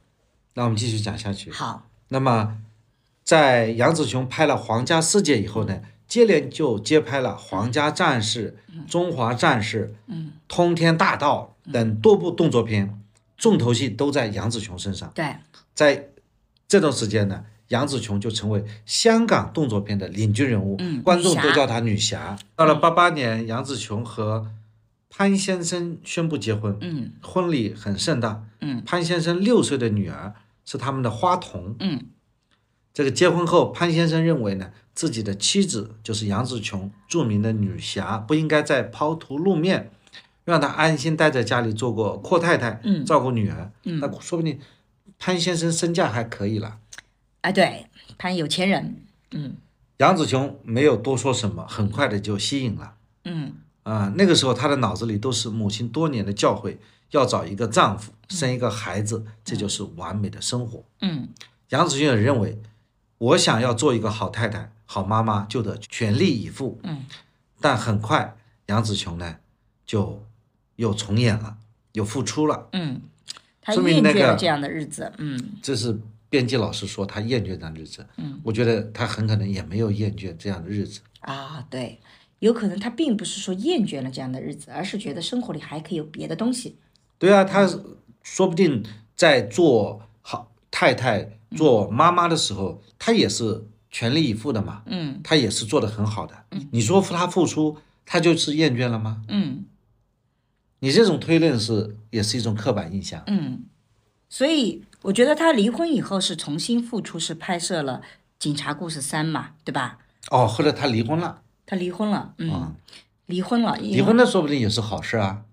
[0.55, 1.51] 那我们继续讲下去。
[1.51, 2.59] 好，那么
[3.23, 8.59] 在杨紫琼拍了《皇家世界》以后呢，接连就接拍了《皇家战士》
[8.91, 13.01] 《中华战士》嗯，《通天大道》等多部动作片，
[13.37, 15.11] 重头戏都在杨紫琼身上。
[15.15, 15.37] 对，
[15.73, 16.09] 在
[16.67, 17.45] 这段时间呢。
[17.71, 22.37] 杨紫琼就成为香港动作片的领军人物，观众都叫她女侠。
[22.57, 24.49] 到了八八年，杨紫琼和
[25.09, 32.07] 潘先生宣布结婚，嗯，婚礼很盛大，嗯，潘先生六岁的女儿是他们的花童，嗯，
[32.93, 39.93] 这个结婚后，潘先生认为呢，自己的妻子就是杨紫琼，著名的女侠，不应该再抛头露面，
[40.45, 44.59] 让她安心待在家里做个阔太太，嗯，照顾女儿，嗯，那说不定
[45.21, 46.79] 潘先生身价还可以了。
[47.41, 47.87] 啊，对，
[48.19, 48.97] 潘有钱人，
[49.31, 49.57] 嗯，
[49.99, 56.77] 杨子琼没有多说什么，很快的就吸引了，嗯，啊，那个时候她的脑子里都是母亲多年的教诲，
[57.11, 61.29] 要找一个丈夫，生一个孩子，这就是完美的生活，嗯，
[61.71, 62.61] 杨子琼也认为，
[63.19, 66.81] 我想要做一个好太太、好妈妈就得全力以赴。
[66.83, 67.05] 嗯，
[67.61, 69.37] 但很快杨子琼呢
[69.85, 70.25] 就
[70.77, 71.57] 又重演了，
[71.93, 72.69] 又复出了。
[72.73, 73.01] 嗯，
[73.61, 75.13] 他说明那个厌倦了这样的日子。
[75.19, 78.07] 嗯这是编辑老师说他厌倦这样的日子。
[78.17, 81.01] 嗯，我觉得他很可能也没有厌倦这样的日子。
[81.21, 82.01] 啊，对，
[82.39, 86.77] 有可能他并不是说厌倦了这样的日子，而是觉得生活里还可以有别的东西。
[87.19, 87.69] 对啊，他
[88.23, 88.83] 说不定
[89.15, 94.83] 在做好太太、做妈妈的时候，他也是全力以赴的嘛。
[94.87, 96.35] 嗯他也是做得很好的。
[96.53, 99.23] 嗯你说他付出，他就是厌倦了吗？
[99.29, 99.65] 嗯
[100.83, 103.23] 你这种推论是也是一种刻板印象。
[103.27, 103.65] 嗯，
[104.31, 108.03] 所以我觉得他离婚以后是重新复出，是拍摄了
[108.39, 109.99] 《警察故事三》嘛，对吧？
[110.31, 112.77] 哦，后来他离婚了，他离婚了，嗯，啊
[113.27, 115.45] 离婚了，离婚了说不定也是好事啊。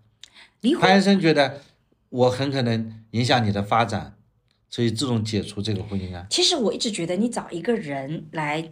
[0.62, 1.62] 离婚潘先生觉得
[2.10, 4.18] 我很可能影响你的发展，
[4.70, 6.26] 所以自动解除这个婚姻啊。
[6.30, 8.72] 其实我一直觉得，你找一个人来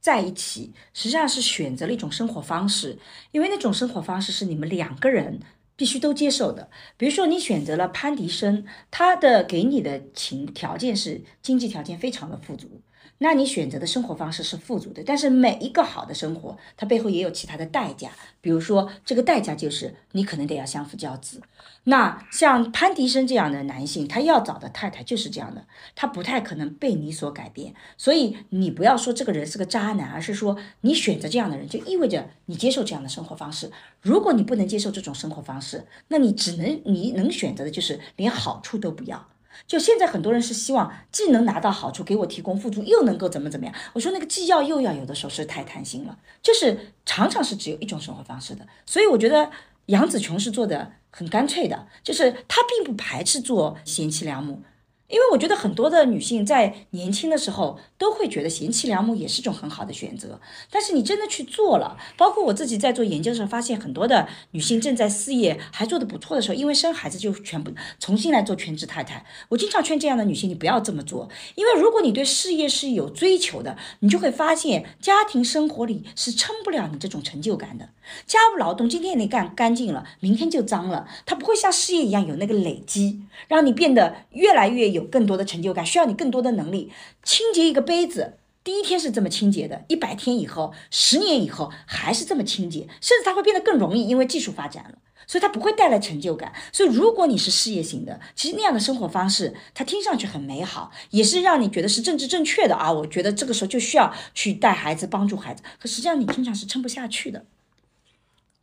[0.00, 2.98] 在一起，实际上是选择了一种生活方式，
[3.30, 5.38] 因为那种生活方式是你们两个人
[5.76, 6.70] 必须都接受的。
[6.96, 12.82] 比如说，你选择了潘迪生，他的给你的情条件是经济条件非常的富足。
[13.18, 18.10] 那你选择的生活方式是富足的，但是每一个好的生活，它背后也有其他的代价。
[18.40, 21.40] 比如说，这个代价就是你可能得要相夫教子。
[21.84, 27.74] 那像潘迪生这样的男性，他要找的太太就是这样的，他不太可能被你所改变。
[27.96, 33.70] 所以你不要说这个人是个渣男，而是说你选择这样的人，就意味着你接受这样的生活方式。
[34.00, 39.28] 如果你不能接受这种生活方式，那你只能你能选择的就是连好处都不要。
[39.66, 43.74] 就现在很多人是希望既能拿到好处，给我提供付出，又能够怎么怎么样。
[43.94, 48.66] 我说那个既要又要，有的时候是太贪心了，就是常常是只有一种生活方式的。
[48.84, 49.50] 所以我觉得
[49.86, 54.62] 杨紫琼是做的很干脆的，就是她并不排斥做贤妻良母。
[55.08, 60.40] 因为我觉得很多的女性在年轻的时候都会觉得贤妻良母也是一种很好的选择，
[60.70, 69.24] 但是你真的去做了，包括我自己在做研究的时候，发现很多的女性正在事业还做得不错的时候，因为生孩子就全部重新来做全职太太。
[69.50, 77.90] 我经常劝这样的女性，你不要这么做，因为如果你对事业是有追求的，你就会发现家庭生活里是撑不了你这种成就感的。
[78.26, 86.90] 家务劳动今天你干干净了，明天就脏了，它不会像事业一样有那个累积，让你变得越来越有更多的成就感，需要你更多的能力。
[87.22, 94.98] 清洁一个杯子，第一天是这么清洁的，一百天以后、十年以后还是这么清洁，甚至它会变得更容易，因为技术发展了。
[95.26, 96.52] 所以它不会带来成就感。
[96.70, 102.92] 所以如果你是事业型的，其实那样的生活方式，它听上去很美好，也是让你觉得是政治正确的啊。
[102.92, 107.46] 我觉得这个时候就需要去带孩子、帮助孩子，可实际上你经常是撑不下去的。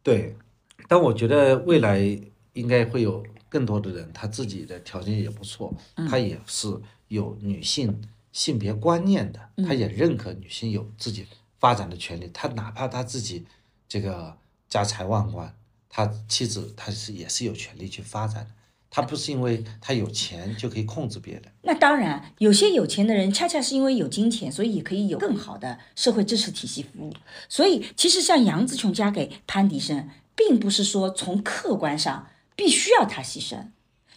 [0.03, 0.35] 对，
[0.87, 1.99] 但我觉得未来
[2.53, 5.75] 应该会有更多的人，他自己的条件也不错，
[6.09, 6.73] 他也是
[7.09, 11.27] 有女性性别观念的，他也认可女性有自己
[11.59, 12.31] 发展的权利。
[12.33, 13.45] 他哪怕他自己
[13.89, 14.37] 这个
[14.69, 15.53] 家财万贯，
[15.89, 18.51] 他妻子他是也是有权利去发展的。
[18.93, 21.43] 他不是因为他有钱就可以控制别人。
[21.61, 27.13] 那当然，有些有钱的人恰恰是因为有金钱，所以也可以有更好的社会支持体系服务。
[27.47, 33.57] 所以，其实像杨紫琼嫁给潘迪生，并不是说从客观上必须要他牺牲，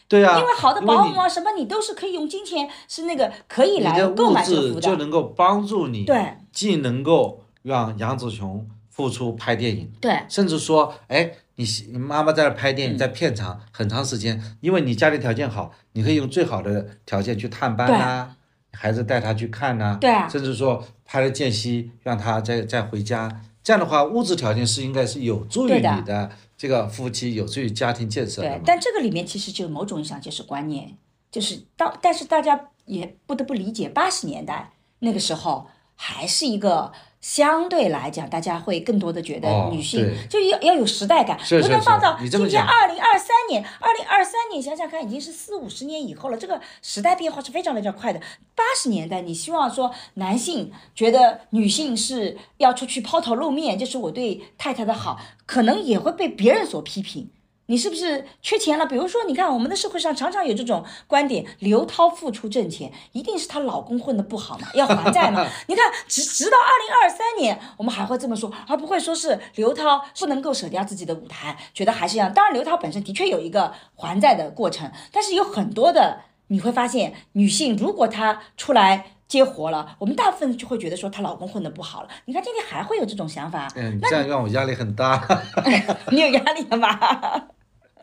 [0.09, 4.81] 对啊，因为好的保姆啊什么，你都是可以用金钱是那个可以来物购买这个服质务的。
[4.81, 12.99] 就能够帮助你，对，既能够让杨紫琼付出拍电影，对，甚至说，哎，你你妈妈在那拍电影，嗯。
[12.99, 18.37] 在片场很长时间，因为你家里条件好，你可以用最好的条件去探班呐、
[18.73, 20.29] 孩子带他去看呐、对啊。
[20.29, 28.61] 甚至说拍了间隙，让他再再回家，这样的话，物质条件是应该是有助于你的这个夫妻，有助于家庭建设对，。
[28.65, 30.97] 但这个里面其实就某种意义上就是观念，
[31.31, 36.93] 就是到，但是大家也不得不理解，八十年代那个时候还是一个
[37.25, 48.21] 相对来讲，大家会更多的觉得哦女性对就要要有时代感，是是是不能放到今天讲二零二三年，二零二三年想想看，已经是四五十年以后了，这个时代变化是非常非常快的。
[48.55, 57.31] 八十年代，你希望说男性觉得女性是要出去抛头露面，就是我对太太的好，可能也会被别人所批评。
[57.67, 58.87] 你是不是缺钱了？
[58.87, 65.47] 比如说，你看我们的社会上常常有这种观点：刘涛付出挣钱，一定是她老公混得不好嘛，要还债嘛。
[65.69, 72.33] 你看，直直到二零二三年，我们还会这么说，而不会说是刘涛不能够舍掉自己的舞台，觉得还是一样。
[72.33, 79.11] 当然，刘涛本身的确有一个还债的过程，但是有很多的你会发现，女性如果她出来。
[79.27, 82.09] 接活了，我们大部分就会觉得说她老公混得不好了。
[82.27, 85.27] 你看今天还会有这种想法，嗯，这样让我压力很大。
[86.13, 87.49] 你有压力了吧？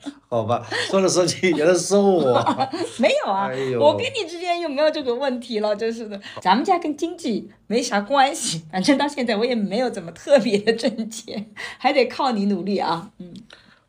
[0.29, 2.33] 好吧，说来说去原来是我。
[2.99, 6.19] 没有啊，哎我跟你之间又没有这个问题了，真是的。
[6.41, 13.11] 咱们家跟经济没啥关系， 反正到现在我也没有怎么特别的挣钱，还得靠你努力啊。
[13.19, 13.33] 嗯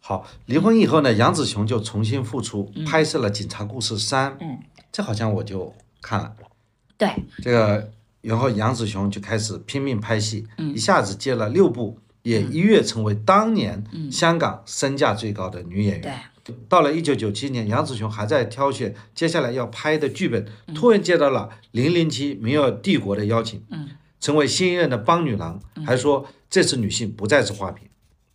[0.04, 4.32] 好，离婚以后呢，杨紫琼就重新复出，拍摄了《警察故事三》。
[4.40, 4.58] 嗯，
[4.90, 6.32] 这好像我就看了。
[6.98, 7.08] 对，
[7.40, 7.88] 这个，
[8.20, 16.20] 然后杨紫琼就开始拼命拍戏，一下子接了六部，也一跃成为当年香港身价最高的女演员。
[16.44, 23.88] 对，到了一九九七年，杨紫琼还在挑选接下来要拍的剧本，突然接到了《零零七：明月帝国》的邀请，嗯，
[24.20, 27.88] 成为新一任的邦女郎，还说这次女性不再是花瓶。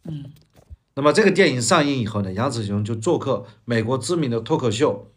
[0.06, 0.26] 嗯，
[0.96, 5.12] 那么这个电影上映以后呢，杨紫琼就做客美国知名的脱口秀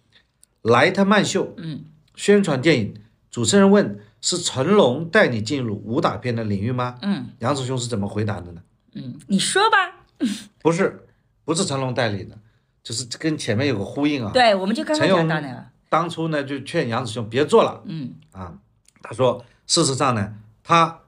[0.71, 2.95] 《莱特曼秀》，嗯，宣传电影。
[3.31, 8.61] 主持人问：“是成龙带你进入武打片的领域吗？”嗯杨子兄是怎么回答的呢？
[8.95, 10.05] 嗯，你说吧。
[10.63, 11.07] 不是，
[11.45, 12.37] 不是成龙带领的，
[12.83, 14.31] 就是跟前面有个呼应啊。
[14.33, 15.65] 对，我们就刚刚陈勇讲到那个。
[15.89, 18.55] 当初呢，就劝杨子兄别做了嗯啊。
[19.03, 21.01] 他说，事实上呢，他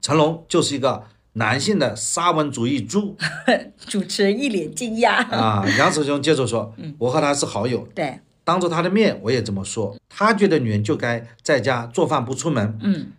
[0.00, 3.16] 成龙就是一个男性的沙文主义猪
[3.86, 5.28] 主持人一脸惊讶。
[5.30, 5.64] 啊。
[5.76, 9.96] 杨子兄接着说，我和他是好友，对，当着他的面我也这么说。
[10.08, 13.12] 他觉得女人就该在家做饭不出门，嗯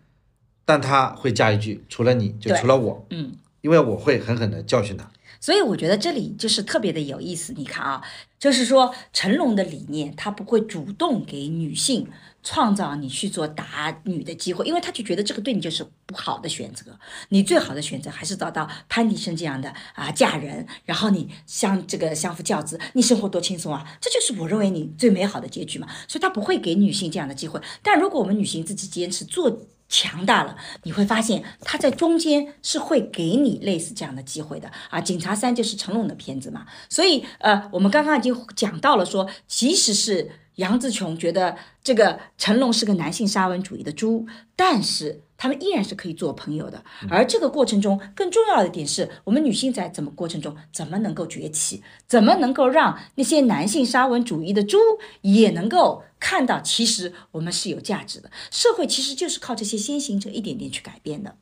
[0.66, 3.34] 但他会加一句，除了你就除了我，嗯。
[3.62, 5.10] 因为我会狠狠的教训他。
[5.40, 7.54] 所以我觉得这里就是特别的有意思。
[7.56, 8.02] 你看啊，
[8.38, 12.08] 就是说成龙的理念，他不会主动给女性
[12.44, 16.98] 创造你去做打女的机会，因为他就觉得这个对你就是不好的选择。
[17.30, 23.98] 你最好的选择还是找到潘迪生这样的啊嫁人，然后你相这个相夫教子，你生活多轻松啊！
[24.02, 25.88] 这就是我认为你最美好的结局嘛。
[26.08, 27.62] 所以他不会给女性这样的机会。
[27.82, 29.60] 但如果我们女性自己坚持做。
[29.90, 35.00] 强大了，你会发现他在中间是会给你类似这样的机会的啊！
[35.00, 46.84] 警察三就是成龙的片子嘛，所以呃，我们刚刚已经讲到了说，即使是杨紫琼觉得这个成龙是个男性沙文主义的猪，但是他们依然是可以做朋友的。
[47.10, 54.78] 而这个过程中，更重要的点是我们女性在怎么过程中怎么能够崛起，怎么能够让那些男性沙文主义的猪
[55.22, 58.30] 也能够看到，其实我们是有价值的。
[58.52, 61.36] 社会其实就是靠这些先行者一点点去改变的。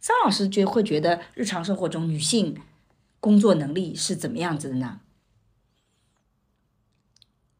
[0.00, 2.56] 桑老师觉会觉得日常生活中女性
[3.18, 5.00] 工作能力是怎么样子的呢？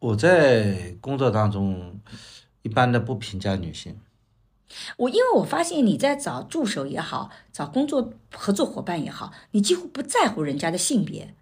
[0.01, 2.01] 我在工作当中
[2.62, 3.98] 一般的不评价女性，
[4.96, 11.34] 我因为我发现你在找助手也好，找工作合作伙伴也好，你几乎不在乎人家的性别，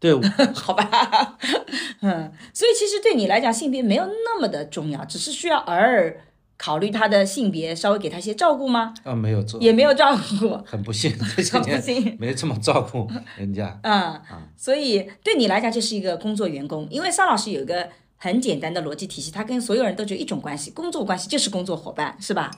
[0.00, 0.12] 对，
[0.54, 1.38] 好吧？
[2.00, 6.25] 嗯，所以其实对你来讲，性别没有那么的重要，只是需要偶尔
[6.58, 8.94] 考虑他的性别，稍微给他一些照顾吗？
[9.04, 13.78] 啊没有做，也没有照顾， 很不幸， 这些很不幸年没这么照顾人家。
[13.84, 14.20] 嗯，
[14.56, 22.50] 所以对你来讲就是一个工作员工，因为桑老师有一个很简单的逻辑体系，他跟所有人都只有一种关系，工作关系就是工作伙伴，是吧？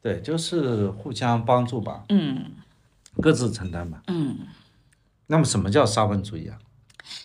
[0.00, 2.52] 对，就是互相帮助吧，嗯
[3.20, 4.02] 各自承担吧。
[4.06, 4.38] 嗯。
[5.28, 6.56] 那么什么叫沙文主义啊？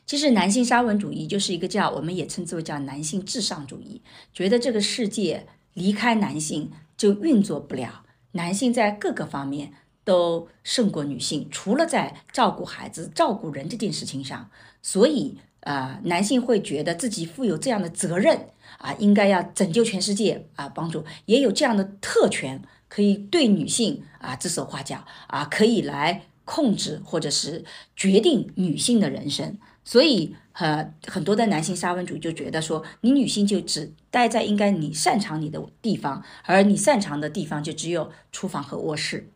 [0.07, 4.01] 其实男性沙文主义就是一个叫我们也称之为叫男性至上主义，
[4.33, 14.49] 觉得这个世界离开男性就运作不了，男性在各个方面都胜过女性，除了在照顾孩子、照顾人这件事情上，
[14.81, 18.47] 所以呃，男性会觉得自己负有这样的责任
[18.79, 27.63] 啊，应该要拯救全世界啊，帮助，也有这样的特权，可以对女性啊指手画脚啊，可以来控制或者是
[27.95, 29.57] 决定女性的人生。
[29.91, 39.29] 所以，呃，很多的男性沙文主义就觉得说，你女性就只待在应该你擅长你的地方，而你擅长的地方就只有厨房和卧室。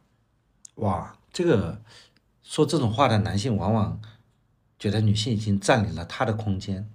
[0.75, 1.81] 哇，这个
[2.41, 3.99] 说这种话的男性往往
[4.79, 6.89] 觉得女性已经占领了他的空间。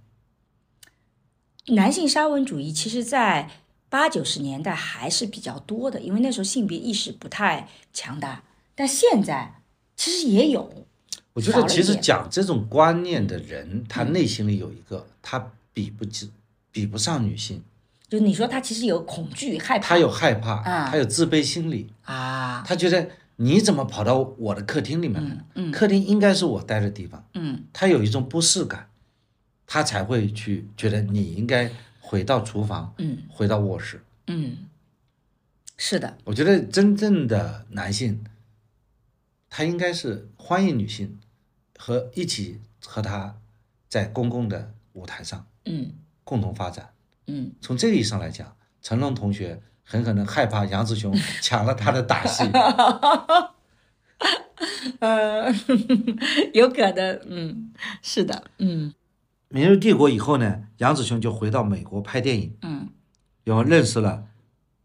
[1.66, 3.50] 男性沙文主义其实，在
[3.90, 8.42] 八九十年代还是比较多的，因为那时候性别意识不太强大。
[8.74, 9.60] 但现在
[9.96, 10.86] 其实也有，
[11.32, 16.30] 我觉得其实讲这种观念的人，他内心里有一个，他比不及
[16.72, 17.62] 比不上女性，
[18.08, 20.90] 就你说他其实有恐惧、害怕，他有害怕，啊。
[20.90, 25.30] 他有自卑心理，啊，他觉得你怎么跑到我的客厅里面来？
[25.30, 25.44] 了？
[25.54, 25.70] 嗯。
[25.70, 27.64] 客厅应该是我待的地方，嗯。
[27.72, 28.88] 他有一种不适感，
[29.66, 31.70] 他才会去觉得你应该
[32.00, 33.18] 回到厨房，嗯。
[33.28, 34.02] 回到卧室。
[34.26, 34.58] 嗯，
[35.76, 38.24] 是的，我觉得真正的男性，
[39.48, 41.18] 他应该是欢迎女性
[41.80, 43.34] 和一起和他
[43.88, 46.90] 在公共的舞台上嗯共同发展。
[47.26, 47.52] 嗯。
[47.62, 52.44] 从这个意义上来讲，成龙同学很可能害怕杨紫琼 抢了他的打戏。
[55.00, 55.50] 呃，
[56.52, 57.72] 有可能，嗯，
[58.02, 58.92] 是的，嗯。
[59.48, 62.90] 明日帝国以后呢，杨紫琼就回到美国拍电影，嗯，
[63.42, 64.26] 然后认识了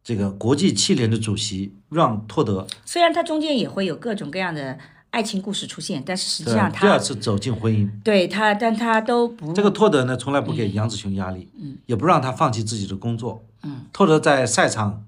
[0.02, 2.66] 这个国际汽联的主席让托德。
[2.86, 4.80] 虽然他中间也会有各种各样的
[5.16, 15.06] 爱情故事出现，但是实际上他第二次走进婚姻，对他，但他都不这个托德呢，从来不给杨子雄压力，嗯，也不让他放弃自己的工作，嗯，托德在赛场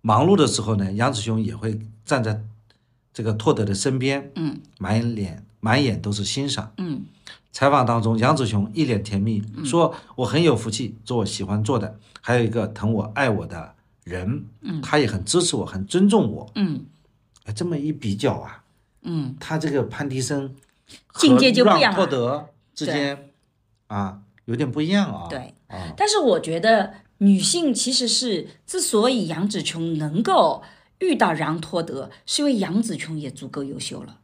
[0.00, 2.40] 忙碌的时候呢，杨子雄也会站在
[3.12, 7.04] 这个托德的身边，嗯，满脸满眼都是欣赏，嗯。
[7.50, 13.72] 采访当中，杨子雄一脸甜蜜，说：“我很有福气，做我喜欢做的，还有一个疼我爱我的
[14.04, 16.84] 人，嗯，他也很支持我，很尊重我。”嗯，
[17.44, 18.62] 哎，这么一比较啊，
[19.06, 20.54] 嗯，他这个潘迪生
[21.14, 21.96] 境界就不一样了。
[21.96, 23.30] 托德之间
[23.86, 25.26] 啊，有点不一样啊。
[25.30, 30.62] 对，啊，但是我觉得女性其实是之所以杨紫琼能够
[30.98, 34.18] 遇到让托德，是因为杨紫琼也足够优秀了。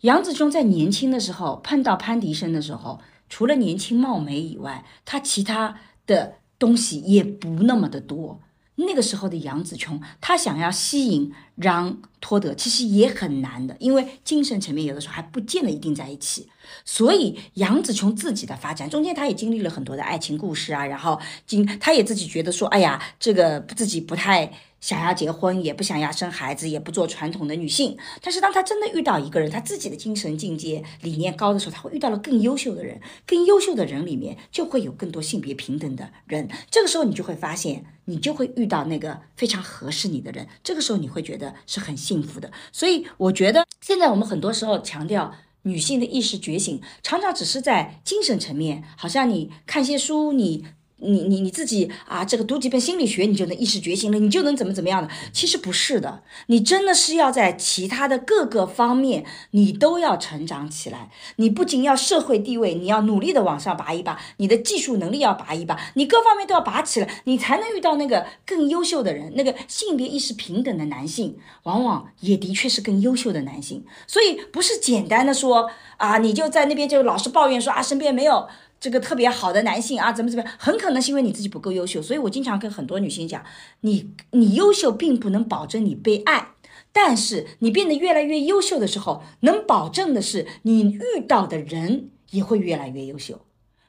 [0.00, 8.40] 杨紫琼在年轻的时候碰到潘迪生的时候，除了年轻貌美以外，她其他的东西也不那么的多。
[8.82, 16.48] 那个时候的杨紫琼，她想要吸引让托德，其实也很难的，因为精神层面有的时候还不见得一定在一起。
[16.84, 24.52] 所以杨紫琼自己的发展中间，她也经历了很多的爱情故事啊，然后经她也自己觉得说，哎呀，这个自己不太。
[24.82, 27.96] 想要结婚，也不想要生孩子，也不做传统的女性。
[28.20, 33.00] 但是，当她真的遇到一个人，她自己的精神境界、理念高的时候，她会遇到了更优秀的人。
[33.24, 36.48] 更优秀的人里面，就会有更多性别平等的人。
[36.68, 40.48] 这个时候，你就会发现，你就会遇到那个非常合适你的人。
[40.64, 42.50] 这个时候，你会觉得是很幸福的。
[42.72, 50.64] 所以，我觉得现在我们很多时候强调女性的意识觉醒，常常只是在精神层面，好像你看些书，你。
[51.02, 55.12] 你你你自己啊，这个读几本心理学，你就能意识觉醒了，你就能怎么怎么样的？
[55.32, 61.10] 其实不是的，你真的是要在其他的各个方面，你都要成长起来。
[61.36, 69.32] 你不仅要社会地位，你要努力的往上拔一拔，你的技术能力要拔一拔，你各方面都要拔起来，你才能遇到那个更优秀的人。
[69.34, 73.84] 那个性别意识平等的男性，往往也的确是更优秀的男性。
[74.06, 78.48] 所以不是简单的说啊，你就在那边就老是抱怨说啊，身边没有。
[78.82, 82.02] 这个特别好的男性啊，怎么怎么样，很可能是因为你自己不够优秀。
[82.02, 83.44] 所以我经常跟很多女性讲，
[83.82, 86.48] 你你优秀并不能保证你被爱，
[86.90, 93.42] 但是你变得越来越优秀的时候，能保证的是你遇到的人也会越来越优秀。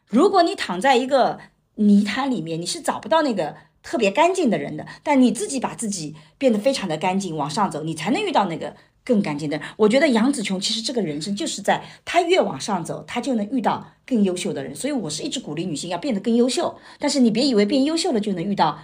[0.05, 1.39] 如果你躺在一个
[1.77, 4.85] 泥潭里面，你是找不到那个特别干净的人的。
[5.01, 8.75] 但你自己把自己变得非常的干净，往上走，你才能遇到那个。
[9.05, 14.73] 更干净的，我觉得杨紫琼其实这个人生就是在她越往上走，她就能遇到更优秀的人。
[14.73, 16.73] 所以我是一直鼓励女性要变得更优秀。
[16.99, 18.79] 但是你别以为变优秀了就能遇到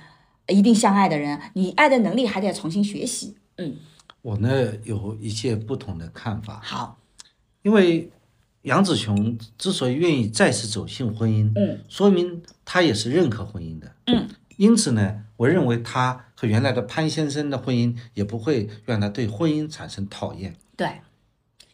[0.48, 3.36] 一定相爱的人，你爱的能力还得重新学习。
[3.58, 3.76] 嗯，
[4.22, 6.60] 我呢有一些不同的看法。
[6.62, 7.00] 好，
[7.62, 8.12] 因为
[8.64, 13.96] 杨紫琼之所以愿意再次走进婚姻，嗯，说明她也是认可婚姻的。
[14.08, 16.26] 嗯，因此呢，我认为她。
[16.40, 20.56] 和原来的潘先生的婚姻也不会让他对婚姻产生讨厌。
[20.78, 21.02] 对，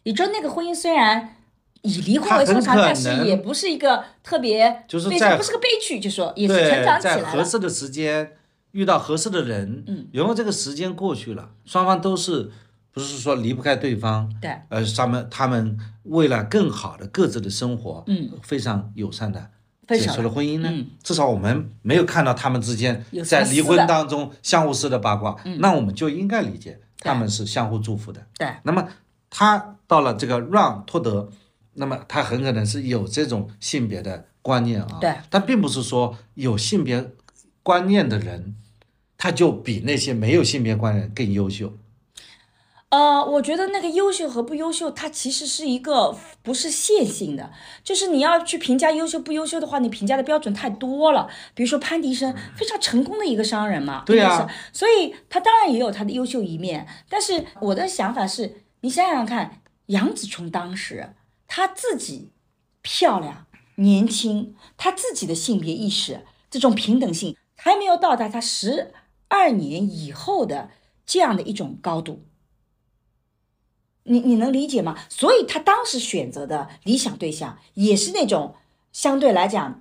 [0.02, 1.36] 你说那个婚姻虽然
[1.82, 7.22] 以离婚为收场，但是也不是一个特别，就是在不是个悲剧，就说也是成长起来了。
[7.22, 8.32] 在合适的时间
[8.72, 12.50] 遇到合适的人，嗯，然后这个时间过去了，双方都是
[12.90, 14.28] 不是说离不开对方？
[14.42, 19.50] 对，呃，他们他们为了更好的各自的生活，嗯，非常友善的。
[19.88, 20.68] 结束了婚姻呢？
[20.72, 28.26] 嗯，至少我们没有看到他们之间在离婚当中相互撕的八卦，那我们就应该理解他们是相互祝福的。
[28.36, 28.48] 对。
[28.64, 28.88] 那么
[29.30, 31.30] 他到了这个让托德，
[31.74, 34.98] 那么他很可能是有这种性别的观念啊。
[35.00, 35.14] 对。
[35.30, 37.12] 但并不是说有性别
[37.62, 38.56] 观念的人，
[39.16, 41.72] 他就比那些没有性别观念更优秀。
[42.90, 51.28] 呃，我觉得那个优秀和不优秀，它其实是一个不是线性的，就是你要去评价优秀不优秀的话，你评价的标准太多了。
[51.54, 56.86] 比如说潘迪生非常成功的一个商人嘛，对呀，所以他当然也有他的优秀一面。
[57.08, 61.14] 但是我的想法是，你想想看，杨紫琼当时
[61.48, 62.30] 她自己
[62.82, 68.92] 漂亮、年轻，她自己的性别意识、这种平等性还没有到达她十
[69.26, 70.70] 二年以后的
[71.04, 72.22] 这样的一种高度。
[74.06, 74.96] 你你能理解吗？
[75.08, 78.54] 所以他当时选择的理想对象也是那种
[78.92, 79.80] 相对来讲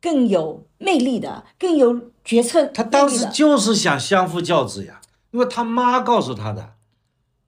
[0.00, 2.66] 更有魅力的、更有决策。
[2.66, 5.00] 他当时就是想相夫教子呀，
[5.32, 6.74] 因为他妈告诉他的，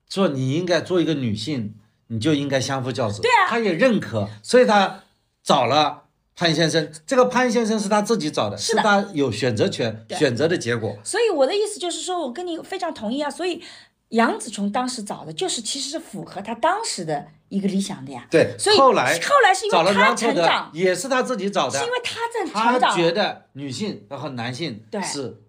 [0.09, 1.75] 说你应该做一个女性，
[2.07, 3.21] 你就应该相夫教子。
[3.21, 5.03] 对啊，他也认可，所以他
[5.43, 6.03] 找了
[6.35, 6.91] 潘先生。
[7.05, 10.97] 这个潘先生是他自己找的，是他有选择权、选择的结果。
[11.03, 13.29] 所以我的意思就是说，我跟你非常同意啊。
[13.29, 13.63] 所以。
[14.09, 18.25] 杨紫琼当时找的就是其实是符合她当时的一个理想的呀。
[18.31, 22.95] 对，所以后来后来是因找了为她成长，也是他自己找的，是因为她在成他长。
[22.95, 25.43] 觉得女性和男性对是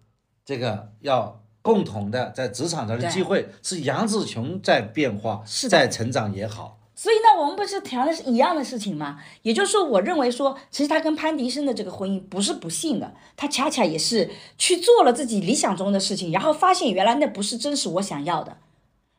[0.45, 6.78] 这个要共同的在职场上的机会，是杨紫琼在变化，是在成长也好。
[7.01, 9.21] 所以呢，我们不是谈的是一样的事情吗？
[9.43, 14.29] 也就是说，我认为说，其实他跟潘迪生的这个婚姻不是不幸的，他恰恰也是
[14.59, 18.57] 去做了自己理想中的事情，然后发现原来那不是真实我想要的。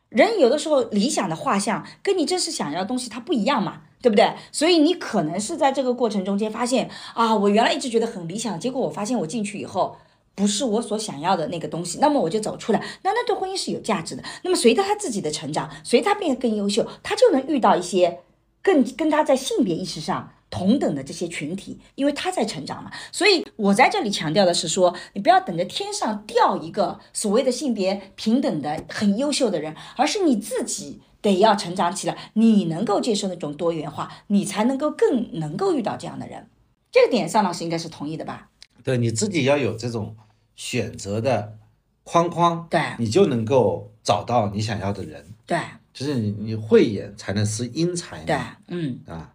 [0.10, 4.34] 人有的时候理想的画像跟你真实想要的东西它不一样嘛，对不对？
[4.52, 9.96] 所以你可能是在这个过程中间发现啊，我原来一直觉得很理想，结果我发现我进去以后。
[10.40, 14.24] 不是我所想要的那个东西，那么我就走出来，那那对婚姻是有价值的。
[14.42, 18.20] 那么随着他自己的成长，随他变得更优秀，他就能遇到一些
[18.62, 22.90] 更跟他在性别意识上同等的这些群体，因为他在成长嘛。
[23.12, 36.48] 所以我在这里强调的是说，你不要等着天上掉一个所谓的性别平等的很优秀的人，而是你自己得要成长起来，你能够接受那种多元化，你才能够更能够遇到这样的人。
[36.90, 38.48] 这个点，尚老师应该是同意的吧？
[38.82, 40.16] 对，你自己要有这种
[40.60, 41.58] 选择的
[42.04, 45.26] 框框，对你就能够找到你想要的人。
[45.46, 45.58] 对
[45.94, 49.34] 就是你你慧眼才能识英才对嘛，，嗯啊，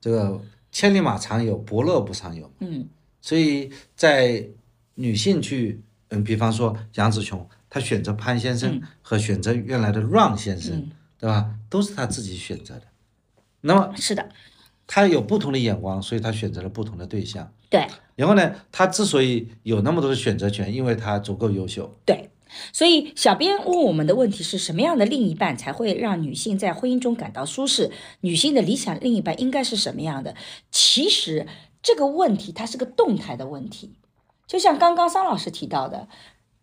[0.00, 0.40] 这个
[0.72, 2.50] 千里马常有，伯乐不常有。
[2.58, 2.88] 嗯
[3.20, 4.44] 所以在
[4.96, 10.90] 女性去，嗯，比方说杨紫琼，她选择潘先生和选择原来的 Run 先生，嗯
[11.20, 11.54] 对吧？
[11.70, 12.82] 都是她自己选择的。
[13.60, 14.28] 那么是的，
[14.88, 17.52] 她有不同的眼光，所以她选择了不同的对象。
[17.70, 17.86] 对。
[18.18, 21.88] 然后呢，他之所以有那么多的选择权，因为他足够优秀。
[22.04, 22.30] 对，
[22.72, 27.92] 所以小编问我们的问题是什么样的另一半才会让女性在婚姻中感到舒适？
[28.22, 30.34] 女性的理想另一半应该是什么样的？
[30.72, 31.46] 其实
[31.80, 33.94] 这个问题它是个动态的问题，
[34.48, 36.08] 就像刚刚桑老师提到的，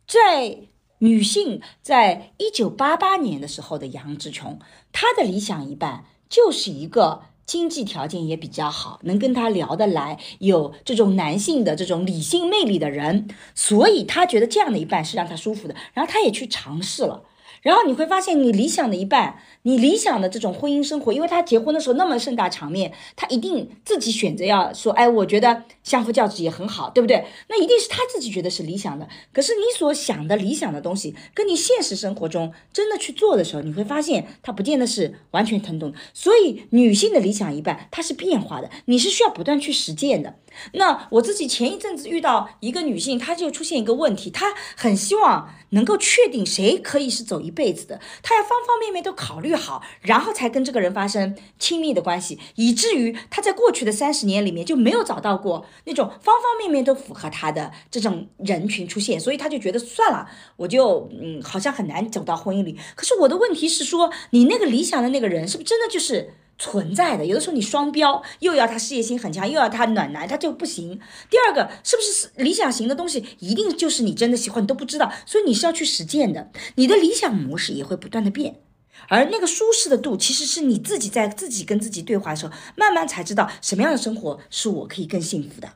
[0.06, 0.58] 在
[0.98, 4.60] 女性在一九八八年的时候的杨紫琼，
[4.92, 7.22] 她的理想一半就是一个。
[7.46, 17.24] 经济条件也比较好，能跟他聊得来，有这种男性的这种理性魅力的人，所以他觉得这样的一半是让他舒服的，然后他也去尝试了。
[17.66, 27.26] 然后你会发现，你理想的一半，你理想的这种婚姻生活，因为他结婚的时候那么盛大场面，他一定自己选择要说，哎，我觉得相夫教子也很好，对不对？
[27.50, 29.08] 那一定是他自己觉得是理想的。
[29.34, 35.92] 可是你所想的理想的东西，跟你现实生活中真的去做的时候，你会发现它不见得是完全腾动。
[36.14, 40.36] 所以女性的理想一半，它是变化的，你是需要不断去实践的。
[40.74, 60.28] 那我自己前一阵子遇到一个女性，她就出现一个问题，她很希望能够确定谁可以是走一辈子的，她要方方面面都考虑好，然后才跟这个人发生亲密的关系，以至于她在过去的三十年里面就没有找到过那种方方面面都符合她的这种人群出现，所以她就觉得算了，
[60.58, 62.78] 我就嗯好像很难走到婚姻里。
[62.96, 66.34] 可是我的问题是说，你那个理想的那个人是不是真的就是？
[66.58, 71.00] 存在的，有的时候你双标，又要他事业心很强，又要他暖男，他就不行。
[71.30, 76.52] 第二个，是不是理想型的东西一定就是你真的喜欢，你都不知道，所以你是要去实践的。
[76.76, 78.62] 你的理想模式也会不断的变，
[79.10, 85.74] 而那个舒适的度，其实是你自己在自己跟自己对话的时候，慢慢才知道什么样的生活是我可以更幸福的，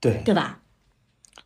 [0.00, 0.60] 对，对吧？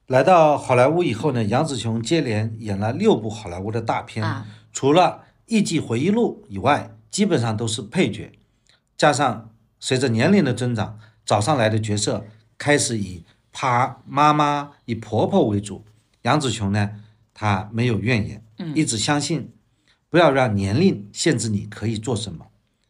[0.09, 8.33] 来到好莱坞以后呢，杨紫琼接连演了六部好莱坞的大片，啊除了《艺伎回忆录》以外，基本上都是配角。
[8.97, 12.27] 加上随着年龄的增长，找上来的角色
[12.57, 15.85] 开始以怕妈妈、以婆婆为主。
[16.23, 16.91] 杨紫琼呢，
[17.35, 18.43] 她没有怨言，
[18.75, 19.53] 一直相信
[20.09, 22.47] 不要让年龄限制你可以做什么。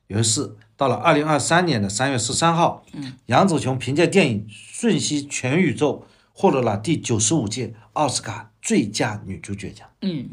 [0.07, 2.85] 于是到了二零二三年的三月十三号，
[3.27, 9.89] 杨紫琼凭借电影《瞬息全宇宙》获得了第九十五届奥斯卡最佳女主角奖。
[10.03, 10.31] 嗯，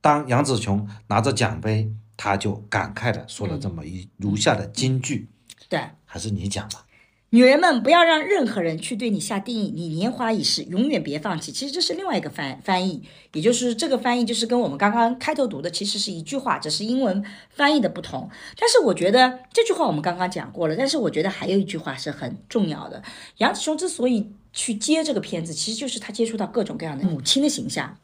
[0.00, 5.28] 当杨紫琼拿着奖杯，她就感慨的说了这么一如下的金句，
[5.68, 5.80] 对。
[6.04, 6.86] 还是你讲吧。
[7.30, 11.50] 女人们不要让任何人去对你下定义，你年华已逝，永远别放弃。
[11.50, 13.02] 其实这是另外一个翻翻译，
[13.32, 18.30] 也就是这个翻译就是跟我们刚刚开头读的其实是一句话，只是英文翻译的不同。
[18.56, 23.02] 但是我觉得这句话我们刚刚讲过了，但是我觉得还有一句话是很重要的。
[23.38, 27.98] 杨子琼之所以去接这个片子，其实就是他接触到各种各样的母亲的形象。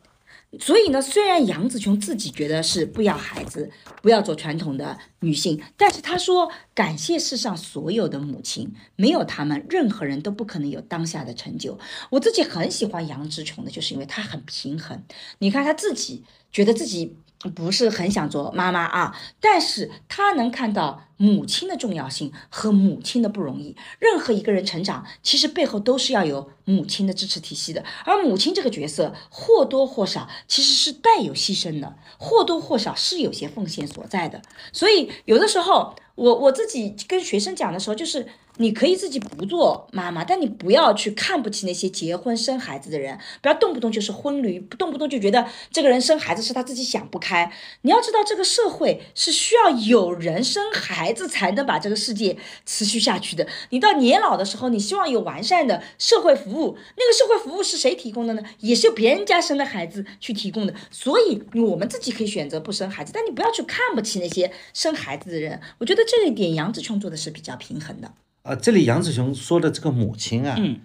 [0.58, 3.70] 所以呢，虽然杨紫琼自己觉得是不要孩子，
[4.02, 11.78] 不要做传统的女性，但是她说感谢世上所有的母亲，没有她们，任何人都不可能有当下的成就。
[12.10, 15.00] 我自己很喜欢杨紫琼的，就是因为她很平衡。
[15.38, 17.14] 你看她自己觉得自己
[17.54, 23.74] 不是很想做妈妈啊，但是他能看到母亲的重要性和母亲的不容易。
[23.98, 27.82] 任何一个人成长，其实背后都是要有母亲的支持体系的。
[28.04, 34.42] 而母亲这个角色或多或少其实是带有牺牲的，或多或少是有些奉献所在的。
[34.72, 38.26] 所以有的时候，我我自己跟学生讲的时候，就是。
[38.60, 47.50] 你可以自己不做妈妈，但你不要去看不起那些结婚生孩子的人，不要动不动就是婚驴，动不动就觉得这个人生孩子是他自己想不开。
[47.80, 52.36] 你要知道，这个社会是需要有人生孩子才能把这个世界
[52.66, 53.48] 持续下去的。
[53.70, 58.42] 你到年老的时候，你希望有完善的社会服务，那个社会服务是谁提供的呢？
[58.58, 60.74] 也是别人家生的孩子去提供的。
[60.90, 65.58] 所以我们自己可以选择不生孩子，但你不要去看不起那些生孩子的人。
[65.78, 68.12] 我觉得这一点杨紫琼做的是比较平衡的。
[68.50, 70.80] 啊，这里杨紫琼说的这个母亲啊，嗯，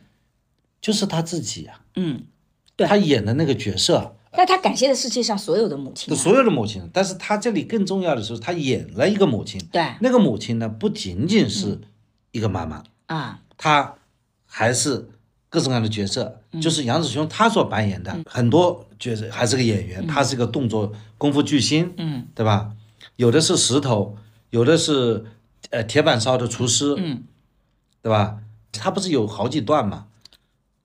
[0.79, 2.25] 就是她自己啊，嗯，
[2.77, 11.81] 她演的那个角色，那她感谢的世界上所有的母亲，所有的母亲，但是她这里更重要的是，她演了一个母亲，对，那个母亲呢，不仅仅是
[12.31, 12.83] 一个妈妈。
[13.07, 13.95] 啊，她
[14.45, 15.09] 还是
[15.49, 22.73] 各种各样的角色，就是杨紫琼她所扮演的很多角色，还是个演员，她是个动作功夫巨星，嗯，对吧？
[23.15, 24.15] 有的是石头，
[24.51, 25.25] 有的是
[25.71, 27.23] 呃铁板烧的厨师，嗯。
[28.05, 28.39] 对吧？
[28.71, 30.05] 他不是有好几段嘛？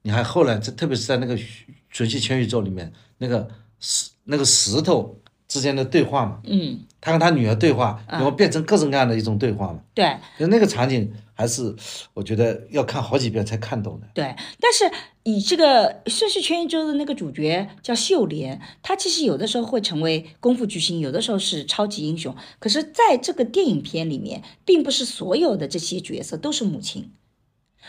[0.01, 1.37] 你还后来，这特别是在那个
[1.91, 3.47] 《全息全宇宙》里面，那个
[3.79, 9.80] 石那个石头之间的对话嘛，嗯，他跟他女儿对话，然后变成各种各样的一种对话嘛。
[9.94, 11.74] 对，就那个场景，还是
[12.14, 14.07] 我觉得要看好几遍才看懂的。
[14.12, 14.90] 对，但是
[15.22, 22.34] 以这个《顺势全宇宙》的那个主角叫秀莲，她其实有的时候会成为功夫巨星，有的时候是超级英雄。
[22.59, 27.11] 可是在这个电影片里面，并不是所有的这些角色都是母亲。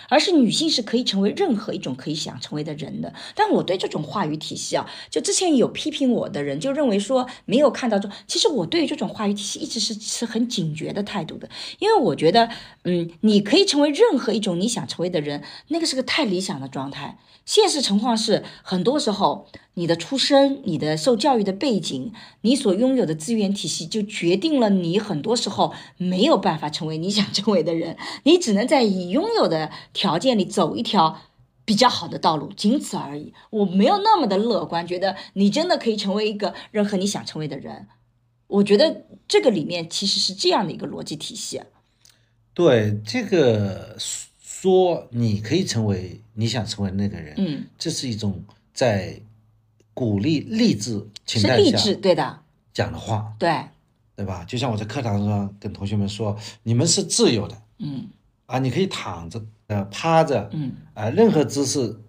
[0.10, 12.50] 而是女性是可以成为任何一种可以想成为的人的，但我对这种话语体系啊，就之前有批评我的人就认为说没有看到这，其实我对于这种话语体系一直是持很警觉的态度的，因为我觉得，
[12.84, 17.18] 嗯，你可以成为任何一种你想成为的人，那个是个太理想的状态。
[17.44, 27.98] 现实情况是，很多时候你的出身、你的受教育的背景、你所拥有的资源体系，就决定了你很多时候没有办法成为你想成为的人。
[28.24, 31.20] 你只能在已拥有的条件里走一条
[31.66, 33.34] 比较好的道路，仅此而已。
[33.50, 37.88] 我没有那么的乐观，觉得你真的可以成为一个任何你想成为的人。
[38.48, 41.62] 我觉得这个里面其实是这样的一个逻辑体系。
[42.54, 43.98] 对这个。
[44.62, 49.20] 说你可以成为你想成为那个人，嗯，这是一种在
[49.92, 52.40] 鼓励励志情态下对的
[52.72, 53.52] 讲的话，对
[54.16, 54.46] 对吧？
[54.46, 58.08] 就像我在课堂上跟同学们说，你们是自由的，嗯
[58.52, 62.00] 啊，你可以躺着呃趴着，嗯啊，任何姿势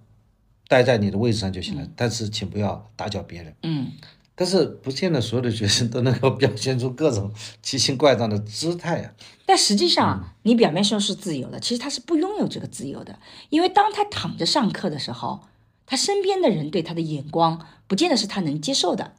[0.68, 3.92] 待在你的位置上就行了，但是请不要打搅别人，嗯。
[4.34, 7.30] 但是不见得所有的学生都能够表现出各种
[7.62, 9.12] 奇形怪状的姿态呀。
[9.44, 13.18] 但实际上，你表面上是自由的，其实他是不拥有这个自由的。
[13.50, 15.42] 因为当他躺着上课的时候，
[15.84, 19.12] 他身边的人对他的眼光，不见得是他能接受的。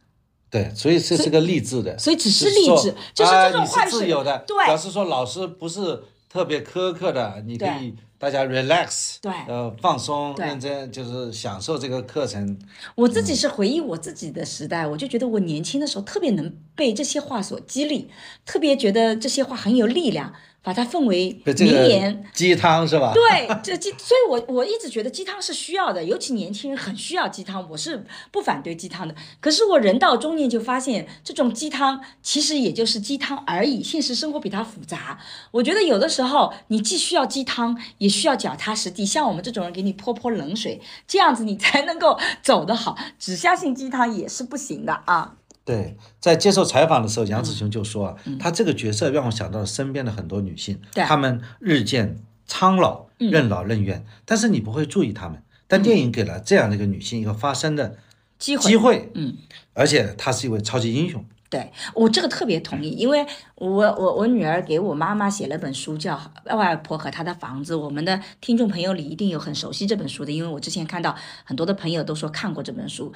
[0.49, 6.03] 对，所以这是个励志的，所以只是励志，就是这种话是自由的，对，表示说老师不是
[6.33, 7.93] 特别苛刻的，你可以。
[8.17, 12.57] 大家 relax，对，呃，放松，认真，就是享受这个课程。
[12.95, 18.09] 我自己是回忆我自己的时代，我就觉得我年轻的时候特别能被这些话所激励，
[18.45, 20.33] 特别觉得这些话很有力量。
[20.63, 23.11] 把它奉为名言，鸡汤是吧？
[23.13, 27.69] 对，这鸡，所以我我一直觉得鸡汤是需要的，尤其年轻人很需要鸡汤。
[27.69, 33.83] 我是不反对鸡汤的，可是我人到中年就发现，这种鸡汤其实也就是鸡汤而已。
[33.83, 35.19] 现实生活比它复杂。
[35.51, 39.05] 我觉得有的时候你既需要鸡汤，也需要脚踏实地。
[39.05, 42.97] 像我们这种人给你泼泼冷水，这样子你才能够走得好。
[43.19, 45.35] 只相信鸡汤也是不行的啊。
[45.65, 55.41] 对，在接受采访的时候，杨紫琼就说啊：“她这个角色让我想到了身边的很多女性，她们日渐苍老，任劳任怨，但是你不会注意她们。
[55.67, 57.97] 但电影给了这样的一个女性一个发声的
[58.37, 59.37] 机会，机会，嗯，
[59.73, 61.23] 而且她是一位超级英雄。
[61.49, 66.19] 对我这个特别同意，因为我我我女儿给我妈妈写了本书，叫
[66.57, 67.75] 《外婆和她的房子》。
[67.77, 73.13] 我们的听众朋友里一定有很熟悉这本书的，因为我之前看到很多的朋友都说看过这本书。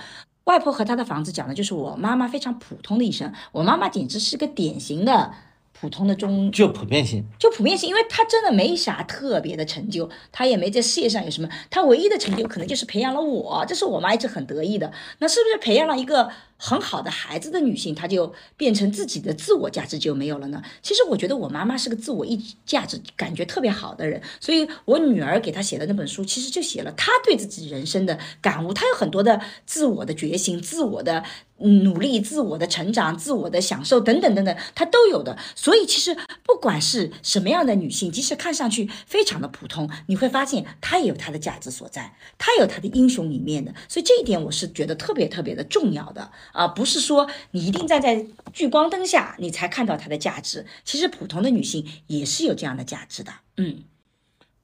[0.47, 3.31] 外婆和她的房子讲的就是我妈妈非常普通的一生。
[3.51, 5.31] 我妈妈简直是个典型的
[5.79, 14.91] 普通的中，就普遍性，就普遍性，因为她真的没啥特别的成就，她也没在事业上有什么，她唯一的成就可能就是培养了我，这是我妈一直很得意的。
[15.19, 20.61] 那是不是培养了一个很好的孩子的女性，她就变成自己的自我价值就没有了呢？
[20.81, 31.23] 其实我觉得我妈妈是个自我意价值感觉特别好的人，所以我女儿给她写的那本书，其实就写了她对自己人生的感悟，她有很多的自我的觉醒，自我的。
[31.59, 35.35] 努力、自我的成长、自我的享受等等等等，她都有的。
[35.55, 43.73] 所以其实不管是什么样的女性，即使看上去非常的普通，你会发现她也有她的价值所在，她有她的英雄一面的。
[43.89, 53.31] 所以这一点我是觉得特别特别的重要的啊，不是说你一定站在聚光灯下你才看到它的价值，其实普通的女性也是有这样的价值的。
[53.57, 53.83] 嗯，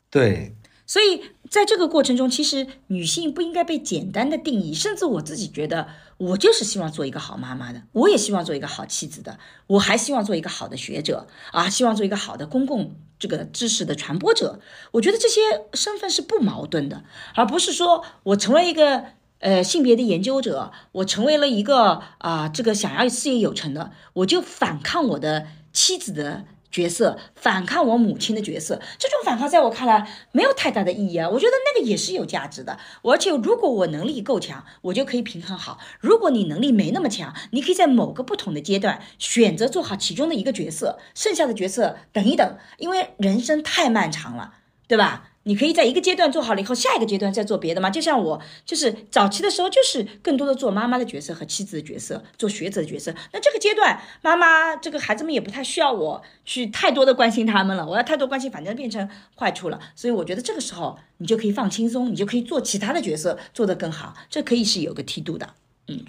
[0.09, 0.55] 对。
[0.85, 14.59] 所以在这个过程中，其实女性不应该被简单的定义，甚至我自己觉得，我就是希望做一个好妈妈的，我也希望做一个好妻子的，我还希望做一个好的学者啊，希望做一个好的公共这个知识的传播者。
[14.91, 15.39] 我觉得这些
[15.73, 19.05] 身份是不矛盾的，而不是说我成为一个
[19.43, 26.45] 呃性别的研究者，我成为了一个啊这个想要事业有成的，我就反抗我的妻子的。
[26.73, 31.29] 角色反抗我母亲的角色，这种反抗在我看来没有太大的意义啊。
[31.29, 35.77] 我觉得那个也是有价值的，而且如果我能力够强，我就可以平衡好。
[35.99, 44.55] 如果你能力没那么强，你可以在某个不同的阶段选择做好其中的一个角色，剩下的角色等一等，因为人生太漫长了，
[44.87, 45.32] 对吧？
[45.43, 47.89] 你可以在一个阶段做好了以后，下一个阶段再做别的吗？
[47.89, 53.13] 就像我，就是早期的时候，就是更多的做妈妈的角色和妻子的角色，做学者的角色。
[53.33, 57.85] 那这个阶段，妈妈这个孩子们也不太需要我去太多的关心他们了。
[57.85, 59.79] 我要太多关心，反正变成坏处了。
[59.95, 64.15] 所以我觉得这个时候你就可以放轻松，你就可以做其他的角色，做得更好。
[64.29, 65.53] 这可以是有个梯度的，
[65.87, 66.05] 嗯，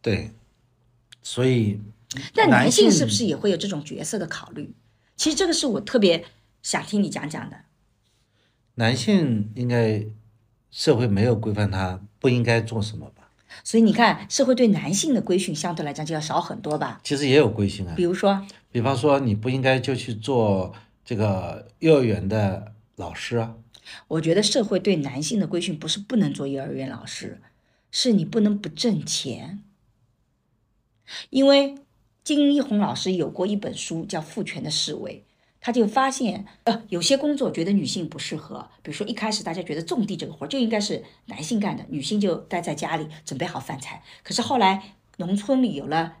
[0.00, 0.32] 对。
[1.22, 1.78] 所以，
[2.34, 4.74] 但男性是不是也会有这种角色的考虑？
[5.16, 6.24] 其实这个是我特别
[6.64, 7.56] 想听你讲讲的。
[8.74, 10.04] 男性应该
[10.70, 13.30] 社会没有规范他不应该做什么吧？
[13.62, 17.00] 所以你看，社会对男性的规训相对来讲就要少很多吧？
[17.04, 23.54] 其实也有规训啊，比如说，比方说你不应该就去做这个幼儿园的老师啊。
[24.08, 27.42] 我觉得社会对男性的规训不是不能做幼儿园老师，
[27.90, 29.62] 是你不能不挣钱。
[31.28, 31.74] 因为
[32.24, 35.24] 金一红老师有过一本书叫《父权的思维》。
[35.62, 44.02] 他就发现，呃，有些工作觉得女性不适合，比如说一开始大家觉得种地这个活就应该是男性干的，女性就待在家里准备好饭菜。
[44.22, 46.16] 可是后来农村里有了。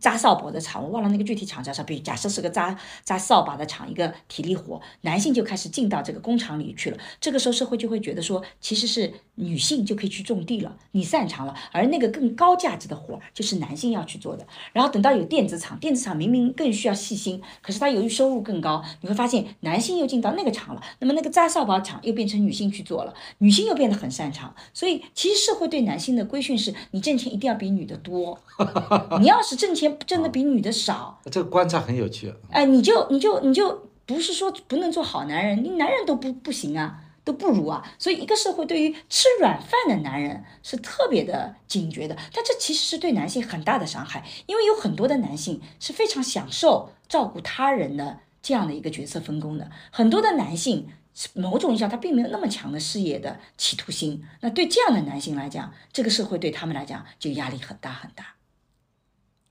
[0.00, 1.82] 扎扫把的厂，我忘了那个具体厂叫啥。
[1.82, 6.98] 比如假设是个扎扎扫把的厂，一个体力活，男性就开始进到这个工厂里去了。
[7.20, 11.54] 这个时候社会就会觉得说，其实是女性就可以去种地了，你擅长了。
[11.72, 14.46] 而那个更高价值的活就是男性要去做的。
[14.72, 20.82] 然后等到有电子厂，电子厂明明更需要细心，可是它由于收入更高，你会发现男性又进到那个厂了。
[21.00, 24.54] 那么那个扎扫把厂又变成女性去做了，女性又变得很擅长。
[24.72, 28.38] 所以其实社会对男性的规训是，你挣钱一定要比女的多。
[29.20, 32.34] 你要是挣钱挣的比女的少，这个观察很有趣。
[32.50, 37.82] 哎，你就你就你就不是说不能做好男人，你男人都不不行啊，都不如啊。
[37.98, 50.88] 所以一个社会对于吃软饭的男人是特别的警觉的，但这其实是对男性很大的伤害，因为有很多的男性是非常享受照顾他人的这样的一个角色分工的，很多的男性
[51.32, 54.22] 某种意义上他并没有那么强的事业的企图心。
[54.42, 58.33] 那对这样的男性来讲，这个社会对他们来讲就压力很大很大。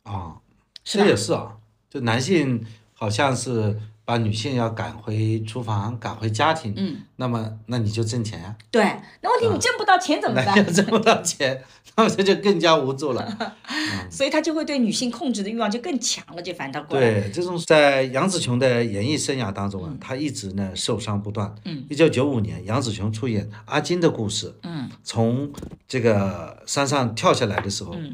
[0.04, 0.36] 啊，
[0.84, 1.58] 这也是啊，
[1.89, 8.84] 就男性好像是把女性要赶回厨房，赶回家庭，嗯，那么那你就挣钱呀，对，
[9.22, 10.66] 那问题你挣不到钱怎么办？
[10.74, 11.64] 挣不到钱，
[11.95, 13.56] 那么这就更加无助了，
[14.12, 17.22] 所以他就会对女性控制的欲望就更强了，就反倒过来。
[17.22, 25.49] 对，这种在杨紫琼的演艺生涯当中啊，她一直呢受伤不断，嗯，一九九五年杨紫琼出演阿金的故事，嗯，从
[25.88, 28.14] 这个山上跳下来的时候，嗯。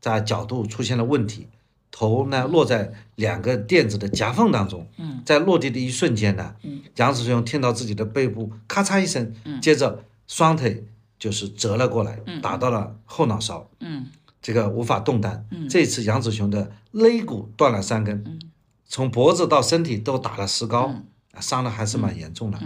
[0.00, 1.48] 在角度出现了问题，
[1.90, 4.86] 头呢落在两个垫子的夹缝当中。
[4.96, 10.86] 嗯，在落地的一瞬间呢，嗯，杨子雄听到自己的背部咔嚓一声，嗯，接着双腿
[11.18, 14.06] 就是折了过来，嗯，打到了后脑勺，嗯，
[14.40, 15.46] 这个无法动弹。
[15.50, 18.38] 嗯，这次杨子雄的肋骨断了三根，嗯，
[18.86, 20.94] 从脖子到身体都打了石膏，
[21.40, 22.58] 伤的还是蛮严重的。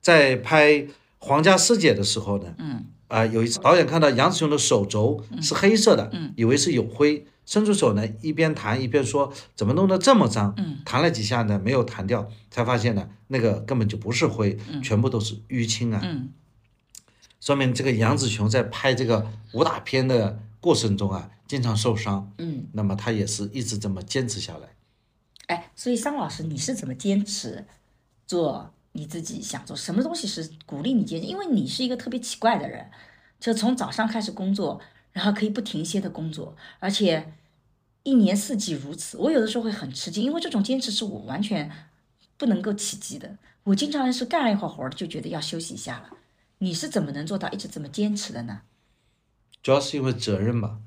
[0.00, 0.72] 在拍
[1.18, 2.86] 《皇家师姐》的时候呢，嗯。
[3.08, 16.02] 啊，有一次导演看到杨子雄的手肘是黑色的，嗯以为是有灰，伸出手呢，一边弹一边说：“怎么弄得这么脏？”嗯弹了几下呢，没有弹掉，才发现呢，那个根本就不是灰，全部都是淤青啊。
[17.40, 22.30] 说明这个杨子雄在拍这个武打片的过程中啊，经常受伤。
[22.36, 24.68] 嗯，那么他也是一直这么坚持下来。
[25.46, 27.64] 哎，所以桑老师，你是怎么坚持
[28.26, 28.74] 做？
[28.98, 32.90] 你自己想做什么东西是鼓励你坚持，因为你是一个特别奇怪的人，
[33.38, 34.80] 就从早上开始工作，
[35.12, 37.32] 然后可以不停歇的工作，而且
[38.02, 39.16] 一年四季如此。
[39.18, 41.70] 我有的时候会很吃惊，因为这种坚持是我完全
[42.36, 43.38] 不能够企及的。
[43.62, 46.10] 我经常是干了一会儿活儿就觉得要休息一下了。
[46.58, 48.62] 你是怎么能做到一直这么坚持的呢？
[49.62, 50.78] 主要是因为责任吧。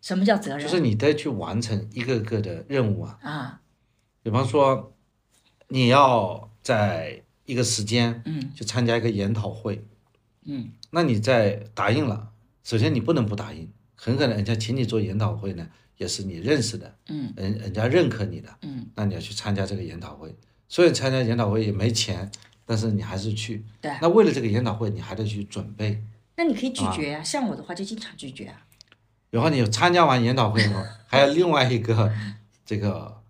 [0.00, 0.60] 什么叫责任？
[0.60, 3.18] 就是你得去完成一个个的任务啊。
[3.22, 3.60] 啊。
[4.22, 4.92] 比方说，
[5.68, 9.84] 你要在一个时间，嗯，去参加一个研讨会，
[10.44, 12.30] 嗯，那你在答应了，
[12.62, 15.66] 首先你不能不答应，很可能人家请你做研讨会呢，
[15.96, 20.34] 也是你认识的，嗯，人人家认可你的，嗯，那你要去参加这个研讨会，
[20.68, 22.30] 虽然参加研讨会也没钱，
[22.64, 26.02] 但是你还是去，对，那为了这个研讨会，你还得去准备，
[26.36, 28.66] 那你可以拒绝啊，像我的话就经常拒绝啊，
[29.30, 32.12] 然后你参加完研讨会以后， 还有另外一个
[32.64, 33.20] 这个。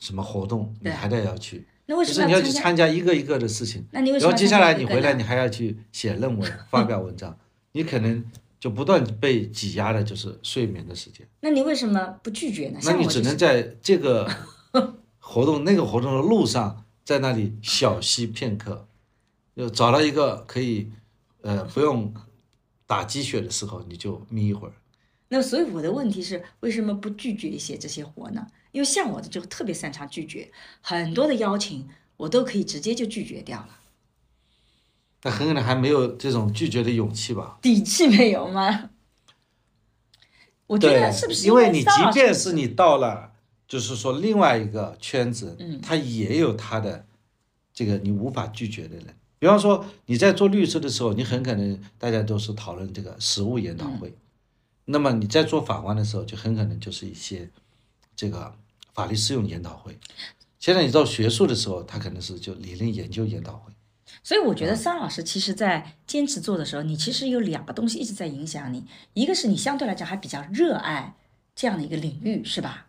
[0.00, 1.66] 什么活动你还得要去？
[1.86, 3.84] 那为什么你要去参加一个一个的事情？
[3.90, 4.30] 那你为什么？
[4.30, 7.38] 然后接下来你回来，你还要去写论文、 发表文章，
[7.72, 8.24] 你可能
[8.58, 11.26] 就不断被挤压的，就是睡眠的时间。
[11.40, 12.80] 那你为什么不拒绝呢？
[12.84, 14.28] 那你只能在这个
[15.18, 18.86] 活动、那个活动的路上，在那里小息片刻，
[19.54, 20.90] 就找到一个可以
[21.42, 22.14] 呃不用
[22.86, 24.72] 打鸡血的时候，你就眯一会儿。
[25.28, 28.46] 那所以我的问题是，为什么不拒绝一些这些活呢？
[28.74, 30.50] 因为像我的就特别擅长拒绝，
[30.80, 33.78] 很多的邀请我都可以直接就拒绝掉了。
[35.22, 37.56] 那很可能还没有这种拒绝的勇气吧？
[37.62, 38.90] 底气没有吗？
[40.66, 43.34] 我觉得是不是因为你即便是你到了，
[43.68, 47.06] 就是说另外一个圈子，嗯，他也有他的
[47.72, 49.06] 这个你无法拒绝的人。
[49.38, 54.12] 比方说你在做律师的时候，你很可能大家都是讨论这个实务研讨会，
[54.86, 57.48] 那么你在做法官的时候，就很可能就是一些
[58.16, 58.52] 这个。
[58.94, 59.98] 法律适用研讨会，
[60.58, 63.72] 现在你到学术的时候，他可能是就理论研究研讨会。
[64.22, 71.16] 所以我觉得桑老师其实在坚持做的时候，你其实有两个东西一直在影响你，一个是你相对来讲还比较热爱
[71.54, 72.86] 这样的一个领域，是吧？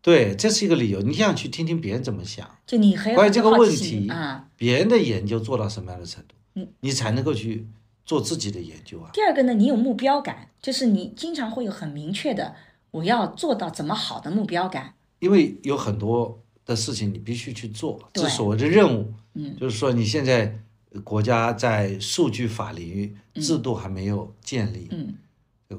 [0.00, 1.02] 对，这是一个理由。
[1.02, 7.66] 你想去听听别人怎么想，就你很关于这个问题啊，别人的研究做到什么样的程度，你，你才能够去
[8.06, 9.10] 做自己的研究啊。
[9.12, 12.54] 第二个呢，你有目标感，就是你经常会有很明确的。
[12.92, 14.94] 我要做到怎么好的目标感？
[15.18, 19.12] 因为有很多的事情你必须去做，这是我的任务。
[19.34, 20.58] 嗯，就是说你现在
[21.02, 25.14] 国家在数据法领域制度还没有建立，嗯，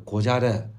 [0.03, 0.69] 国家的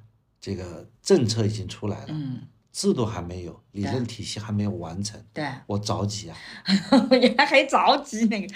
[0.41, 2.41] 这个政策已经出来了，嗯，
[2.73, 6.37] 制度还没有，理论体系还没有完成，对，我着急啊，
[7.13, 8.55] 原来还着急那个，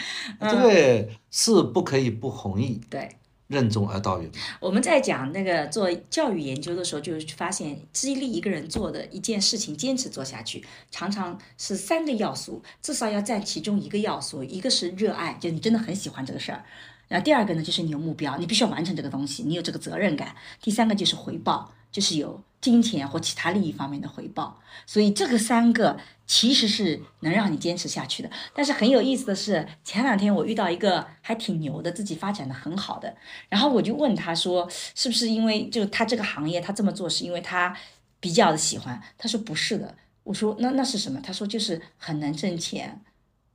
[0.50, 3.17] 对，是不可以不同意，对。
[3.48, 4.30] 任重而道远。
[4.60, 14.44] 我们在讲那个做教育研究的时候，就发现激励一个人做的一件事情坚持做下去，常常是三个要素，至少要占其中一个要素。
[14.44, 16.62] 一个是热爱，就你真的很喜欢这个事儿；
[17.08, 20.28] 然后第二个呢，就是你有目标，你必须要完成这个东西，你有这个责任感；
[20.62, 22.42] 第三个就是回报，就是有。
[22.60, 25.96] 金钱或其他利益方面的回报，所以这个三个
[26.26, 28.30] 其实是能让你坚持下去的。
[28.52, 33.14] 但是很有意思的是，前两天我遇到一个还挺牛的，自己发展的很好的，
[33.48, 37.76] 然后我就问他说，是不是因为就他这个行业他这么做是因为他
[38.18, 39.00] 比较的喜欢？
[39.16, 39.94] 他说不是的。
[40.24, 41.20] 我说那那是什么？
[41.22, 43.00] 他说就是很能挣钱。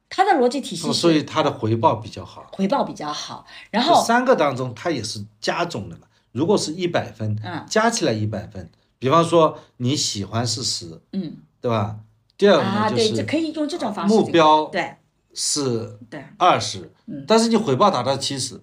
[0.10, 3.46] 他的逻辑体系是，所以他的回报比较好，回报比较好。
[3.70, 6.08] 然后三个当中，他也是加总的嘛。
[6.32, 8.70] 如果是一百分，嗯，加起来一百分。
[9.04, 11.98] 比方说你喜欢是十，嗯，对吧？
[12.38, 14.96] 第二个呢就是可以用这种方式，目标对
[15.34, 18.62] 是，对二十，嗯，但是你回报达到七十，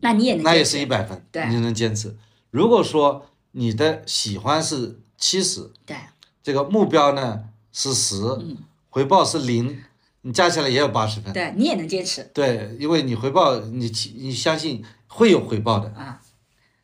[0.00, 2.16] 那你也能，那也是一百分，对，你能坚持。
[2.50, 5.94] 如果说你的喜欢是七十，对，
[6.42, 8.56] 这个目标呢是十，嗯，
[8.88, 9.78] 回报是零，
[10.22, 16.18] 你加起来也有八十分，对你也能坚持，对，因为你回报你你相信会有回报的啊。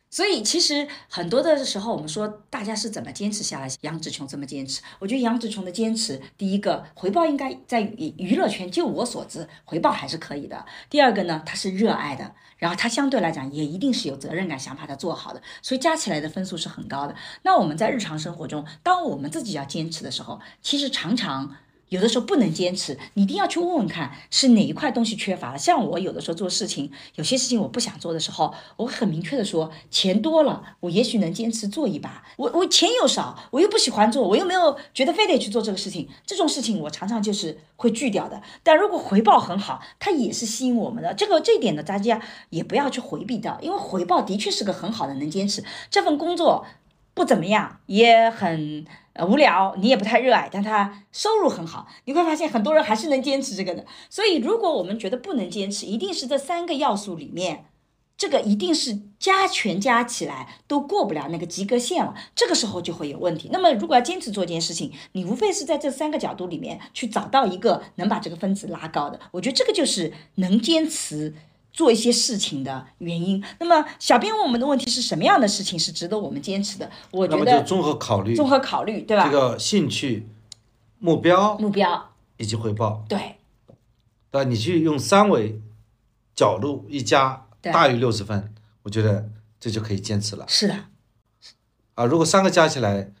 [0.09, 3.67] 所以其实很多的时候，我们说大家是怎么坚持下来？
[3.81, 4.81] 杨紫琼怎么坚持？
[4.99, 10.65] 我觉得杨紫琼的坚持，第一个回报应该在娱娱乐圈，就我所知，回报还是可以的。
[10.89, 17.13] 第二个呢，他是热爱的，然后他相对来讲也一定是有责任感，想把它做好的，所以加起来的分数是很高的。
[17.43, 21.57] 那我们在日常生活中，当我们自己要坚持的时候，其实常常。
[21.89, 25.57] 有的时候不能坚持，你一定要去问问看是哪一块东西缺乏了。
[25.57, 32.25] 像我有的时候做事情，有些事情我不想做的时候，我很明确的说，钱多了，我也许能坚持做一把。
[32.35, 38.41] 我我钱又少，我又不喜欢做，我又没有觉得非得去做这个事情，这种事情我常常就是会拒掉的。
[38.63, 41.13] 但如果回报很好，它也是吸引我们的。
[41.13, 46.65] 这个这一点呢，大家也不要去回避掉，因为回报的确是个很好的能坚持这份工作。
[47.13, 48.85] 不怎么样，也很
[49.17, 53.85] 呃无聊，你也不太热爱，但他收入很好，你会发现很多人还是能坚持这个的。
[54.09, 57.65] 所以，如果我们觉得不能坚持，一定是这三个要素里面
[58.17, 63.49] 这个一定是加权加起来都过不了那个及格线了，这个时候就会有问题。
[63.51, 69.19] 那么如果要坚持做一件事情，你无非是在这三个角度里面去找到一个能把这个分子拉高的。
[69.31, 71.35] 我觉得这个就是能坚持
[71.77, 73.43] 做一些事情的原因。
[73.59, 76.89] 那么小编问我们的问题是什么样的事情是值得我们坚持的？
[77.11, 79.23] 我觉得综合考虑，综合考虑，对吧？
[79.25, 80.27] 这个兴趣、
[80.97, 83.35] 目标、目标以及回报，对，
[84.31, 85.61] 那你去用三维
[86.35, 87.43] 角度一加。
[87.59, 88.53] 大于六十分，
[88.83, 90.45] 我觉得这就可以坚持了。
[90.47, 90.85] 是的，
[91.95, 93.11] 啊，如果三个加起来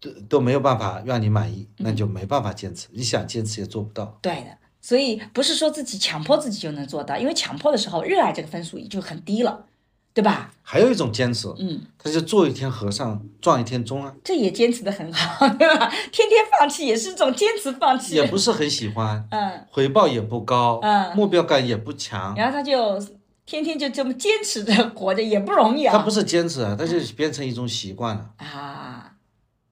[0.00, 2.88] 都都没有办法让你满意，那就没办法坚持。
[2.90, 4.18] 你想坚持也做不到。
[4.20, 9.66] 对的，所以不是说自己强迫自己就能做到，因为强迫的时候，热爱这个分数也就很低了，
[10.14, 10.52] 对吧？
[10.62, 14.14] 还有一种坚持，嗯，他就做一天和尚撞一天钟啊。
[14.24, 15.88] 这也坚持的很好， 对吧？
[16.10, 18.14] 天天放弃也是一种坚持放弃。
[18.14, 23.00] 也不是很喜欢，嗯，回报也不高，嗯，目标感也不强，然后他就。
[23.46, 25.90] 天天就这么坚持着活着也不容易啊！
[25.90, 28.44] 他不是坚持啊，他就变成一种习惯了啊，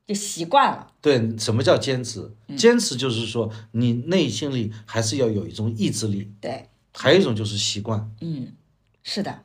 [0.08, 0.90] 就习惯了。
[1.02, 2.34] 对，什么叫坚持？
[2.56, 6.32] 坚持就是说你内心里还是要有一种意志力。
[6.40, 8.10] 对，还有一种就是习惯。
[8.22, 8.54] 嗯，
[9.02, 9.44] 是的，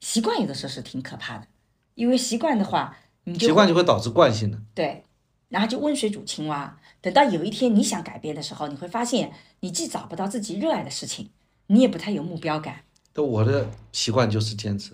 [0.00, 1.46] 习惯有的时候是挺可怕的，
[1.94, 4.60] 因为习惯的话，你习惯就会导致惯性的。
[4.74, 5.04] 对，
[5.48, 6.78] 然后就温水煮青蛙。
[7.00, 11.30] 等到有一天你想改变的时候，你会发现你既找不到自己热爱的事情，
[11.68, 12.84] 你也不太有目标感。
[13.14, 14.92] 那我的习惯就是坚持，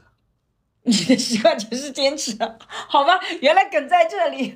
[0.83, 2.37] 你的习惯就是坚持，
[2.89, 3.21] 好吧？
[3.41, 4.55] 原来梗在这里。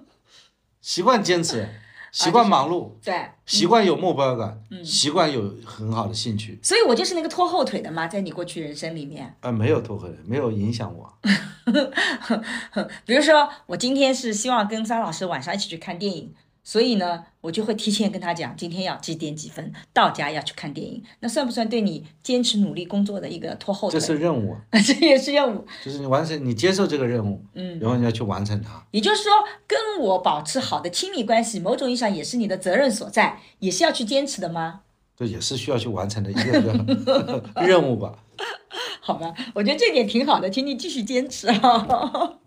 [0.80, 1.68] 习惯坚持，
[2.12, 6.60] 习惯忙碌，对，习惯有目标感，习惯有很好的兴趣。
[6.62, 9.34] 所以我就是那个拖后腿的嘛，在你过去人生里面。
[9.40, 11.12] 啊，没有拖后腿，没有影响我。
[13.04, 16.32] 比如说，我今天是希望跟张老师晚上一起去看电影。
[16.68, 24.00] 所以呢，我就会提前跟他讲，今天要几点几分到家要去看电影，那算不算对你坚持努力工作的一个拖后腿？
[24.00, 25.64] 这是任务， 这也是任务。
[25.84, 28.84] 就是你完成，你接受这个任务，嗯，然后你要去完成它。
[28.90, 29.30] 也就是说，
[29.68, 34.80] 跟我保持好的亲密关系，某种意义上也是你的责任所在，也是要去坚持的吗？
[35.16, 38.18] 对，也是需要去完成的一个任 任务吧。
[39.00, 42.38] 好吧，我觉得这点挺好的，请你继续坚持啊。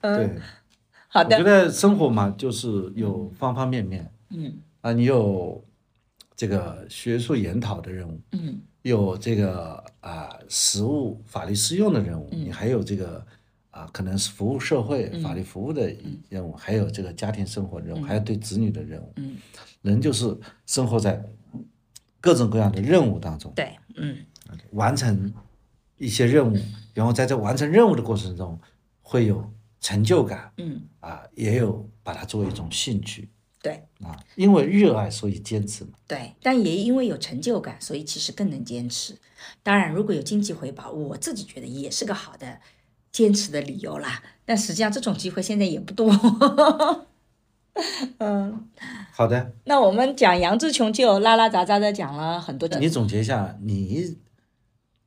[0.00, 0.30] 对。
[1.12, 4.10] 好的，我觉得生活嘛，就是有方方面面。
[4.30, 4.56] 嗯。
[4.80, 5.62] 啊，你有
[6.34, 13.24] 这个学术研讨的任务，嗯，有这个啊实务法律适用的任务，你还有这个
[13.70, 15.94] 啊可能是服务社会、法律服务的
[16.30, 19.12] 任务，还有这个家庭生活任务，还有对子女的任务。
[19.16, 19.36] 嗯，
[19.82, 20.34] 人就是
[20.64, 21.22] 生活在
[22.22, 23.52] 各种各样的任务当中。
[23.54, 24.16] 对，嗯，
[24.70, 25.32] 完成
[25.98, 26.58] 一些任务，
[26.94, 28.58] 然后在这完成任务的过程中
[29.02, 29.52] 会有。
[29.82, 33.28] 成就感，嗯啊，也有把它作为一种兴趣，
[33.60, 39.18] 对啊，因为热爱所以坚持嘛，对，但也因为有成就感，所以其实更能坚持。
[39.60, 42.60] 当然，如果有经济回报，我自己觉得也是个好的
[43.10, 44.22] 坚持的理由啦。
[44.44, 46.08] 但实际上这种机会现在也不多。
[48.18, 48.68] 嗯，
[49.10, 49.52] 好的。
[49.64, 52.68] 那我们讲杨志琼就拉拉杂杂的讲了很多。
[52.78, 54.16] 你总结一下，你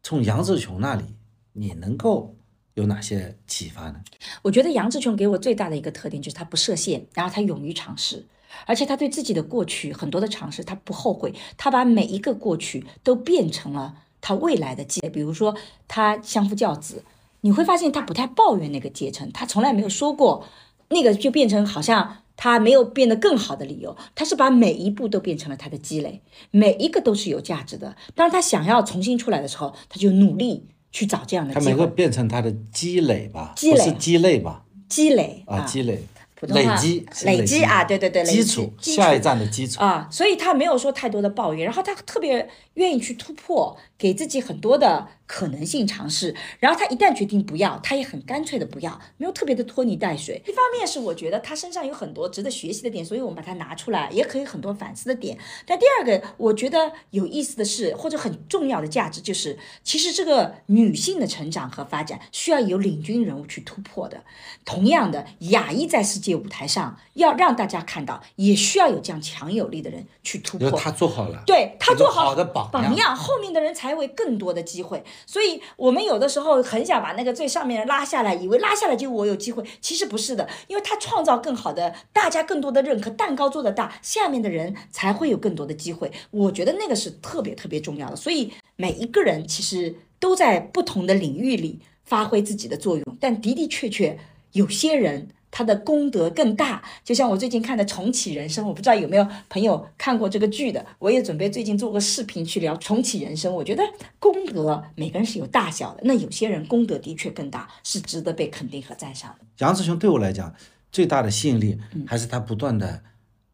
[0.03, 1.15] 从杨志琼那里
[1.53, 2.34] 你能够。
[2.75, 4.01] 有哪些启发呢？
[4.41, 8.25] 我觉得杨志琼给我最大的一个特点就是他不设限，然后他勇于尝试，
[8.65, 15.09] 而且他对自己的过去很多的尝试他不后悔，他把每一个过去都变成了他未来的积累。
[15.09, 15.55] 比如说
[15.87, 17.03] 他相夫教子，
[17.41, 20.45] 你会发现他不太抱怨那个阶层，他从来没有说过
[20.89, 26.21] 那个就变成好像他没有变得更好的理由，他是把每一步都变成了他的积累，
[26.51, 27.95] 每一个都是有价值的。
[28.13, 30.67] 当他想要重新出来的时候，他就努力。
[30.95, 31.93] 去找这样的机会，他们会。
[31.93, 33.83] 变成他的积累吧，积累。
[33.83, 36.01] 是积累吧，积累啊，积累。
[36.47, 38.71] 累积累积啊，对对对，基础。
[38.79, 39.81] 下一站的基础。
[39.81, 50.41] 啊，所以他没有说太多的抱怨，然后他特别愿意去突破，给自己很多的可能性尝试，然后他一旦决定不要，他也很干脆的不要，没有特别的拖泥带水。
[50.47, 55.37] 一方面是我觉得他身上有很多值得学习的点，所以我们把它拿出来，也可以很多反思的点。
[55.65, 64.23] 但第二个我觉得有意思的是，或者很重要的价值就是，其实这个女性的成长和发展需要有领军人物去突破的。
[64.63, 66.35] 同样的，亚裔在世界。
[66.35, 70.69] 舞台上要让大家看到，也需要有这样强有力的人去突破。
[70.71, 75.01] 他做好了，对他做好的榜榜样，后面的人才会更多的机会。
[75.25, 86.11] 所以，我们有的时候很想把那个最上面拉下来，以为拉下来就我有机会，其实不是的，因为他创造更好的，大家更多的认可，蛋糕做的大，下面的人才会有更多的机会。
[86.31, 88.15] 我觉得那个是特别特别重要的。
[88.15, 94.17] 所以，每一个人其实都在不同的领域里发挥自己的作用，但的的确确
[94.53, 95.29] 有些人。
[95.55, 96.83] 他的功德更大。
[97.01, 103.53] 就像我最近看的《重启人生》，我不知道有没有朋友看过这个剧的，我也准备最近做个视频去聊《重启人生》。
[103.55, 103.81] 我觉得
[104.19, 109.45] 功德每个人是有大小的，那有些人功德的确更大，是值得被肯定和赞赏的。
[109.59, 110.53] 杨子雄对我来讲
[110.91, 113.01] 最大的吸引力还是他不断的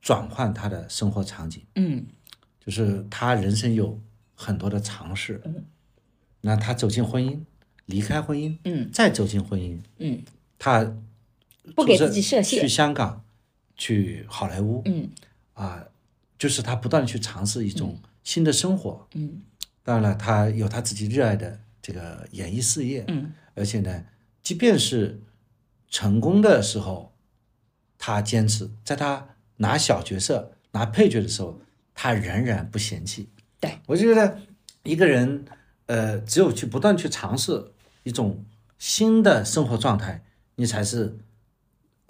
[0.01, 2.03] 转换他的生活场景，嗯
[2.65, 3.99] 就是他人生有
[4.33, 5.39] 很多的尝试。
[6.41, 7.39] 那他走进婚姻，
[7.85, 10.23] 离开婚姻，嗯再走进婚姻，嗯
[10.57, 10.91] 他
[11.75, 12.61] 不给自己设限。
[12.61, 13.23] 去香港，
[13.75, 15.09] 去好莱坞，嗯。
[15.53, 15.83] 啊，
[16.39, 19.07] 就是他不断地去尝试一种新的生活。
[19.13, 19.41] 嗯。
[19.83, 23.33] 当然了，他有他自己热爱的这个演艺事业，嗯。
[23.53, 24.05] 而且呢，
[24.41, 25.21] 即便是
[25.89, 27.13] 成功的时候，
[27.97, 31.61] 他坚持，在他拿小角色、拿配角的时候，
[31.93, 33.29] 他仍然不嫌弃。
[33.59, 33.77] 对。
[33.87, 34.39] 我觉得
[34.83, 35.45] 一个人，
[35.85, 37.71] 呃，只有去不断去尝试
[38.03, 38.43] 一种
[38.79, 40.23] 新的生活状态，
[40.55, 41.17] 你才是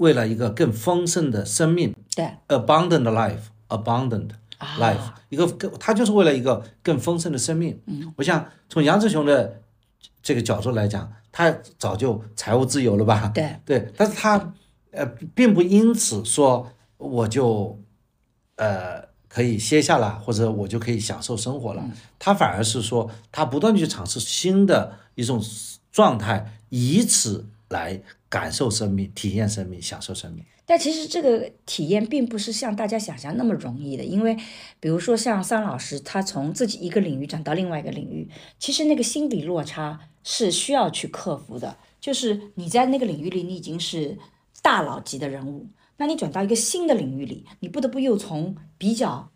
[0.02, 7.80] 为了一个更丰盛的生命对，abundant life，abundant 啊 life，、一个更，他就是为了一个更丰盛的生命。
[7.86, 9.62] 嗯，我想从杨志雄的
[10.24, 13.32] 这个角度来讲，他早就财务自由了吧？
[13.34, 14.54] 对对，但是他
[14.92, 15.06] 呃，
[15.36, 16.68] 并不因此说
[16.98, 17.80] 我就
[18.56, 21.86] 呃可以歇下了，或者我就可以享受生活了。
[22.18, 25.40] 他反而是说，他不断去尝试新的一种
[25.92, 28.02] 状态，以此来
[28.32, 30.46] 感受生命、体验生命、享受生命。
[30.66, 34.38] 但其实这个体验并不是像大家想象那么容易的，因为
[34.80, 41.76] 比如说像桑老师，他从自己一个领域转到另外一个领域，其实那个心理落差是需要去克服的。
[42.00, 44.18] 就是你在那个领域里，你已经是
[44.62, 45.68] 大佬级的人物，
[45.98, 49.30] 那你转到一个新的领域里，你不得不又从比较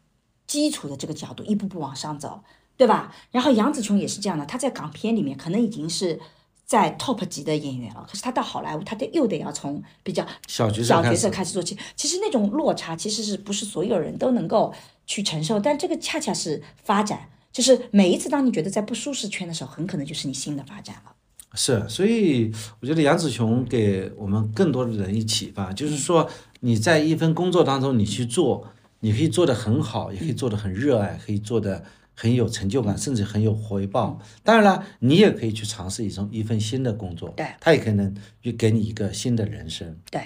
[0.47, 2.43] 基础的这个角度一步步往上走，
[2.77, 3.13] 对吧？
[3.31, 6.19] 然后杨紫琼也是这样的，她在港片里面可能已经是
[6.65, 10.83] 在 top 级的演员了，可是他到好莱坞，他得又得要从比较小角
[11.15, 11.77] 色开始做起。
[11.95, 14.73] 其实那种落差，其实是不是所有人都能够
[15.05, 15.59] 去承受？
[15.59, 21.11] 但这个恰恰是发展，就是每一次当你觉得在不舒适圈的时候，很可能就是你新的发展了。
[21.53, 22.51] 是，所以
[22.81, 26.27] 我觉得杨紫琼给我们更多的人一启发，就是说
[26.61, 28.67] 你在一份工作当中，你去做，
[28.99, 31.85] 你可以做得很好，也可以做得很热爱，可以做得
[32.15, 34.19] 很有成就感，甚至很有回报。
[34.41, 39.95] 当然了，你也可以去尝试一种一份新的工作，对，它也可能去给你一个新的人生。
[40.09, 40.21] 对，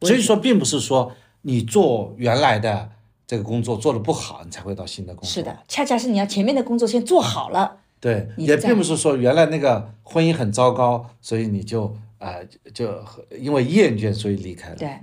[0.00, 1.12] 所以说，并不是说
[1.42, 2.90] 你做原来的
[3.26, 5.30] 这个工作做的不好，你才会到新的工作。
[5.30, 7.78] 是的，恰恰是你要前面的工作先做好了。
[8.00, 11.86] 对，也并不是说原来那个婚姻很糟糕，所以你就
[12.18, 13.04] 啊、呃就
[13.38, 14.76] 因为厌倦所以离开了。
[14.76, 14.98] 对，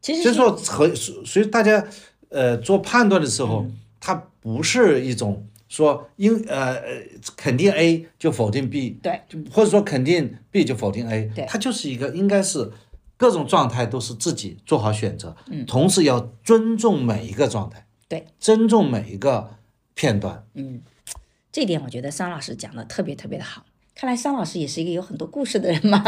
[0.00, 1.84] 其实所以说和所以大家
[2.28, 3.66] 呃做判断的时候，
[3.98, 7.02] 它不是一种说因呃呃
[7.36, 12.70] 肯定 A 就否定 B，对，就或者说肯定 B 就否定 A，对它就是一个应该是
[13.16, 19.56] 各种状态都是自己做好选择，嗯，同时要尊重每一个状态，对，尊重每一个
[19.94, 20.44] 片段。
[20.54, 20.82] 嗯
[21.50, 23.64] 这点我觉得桑老师讲的特别特别的好。
[23.94, 26.02] 看来桑老师也是一个有很多故事的人嘛。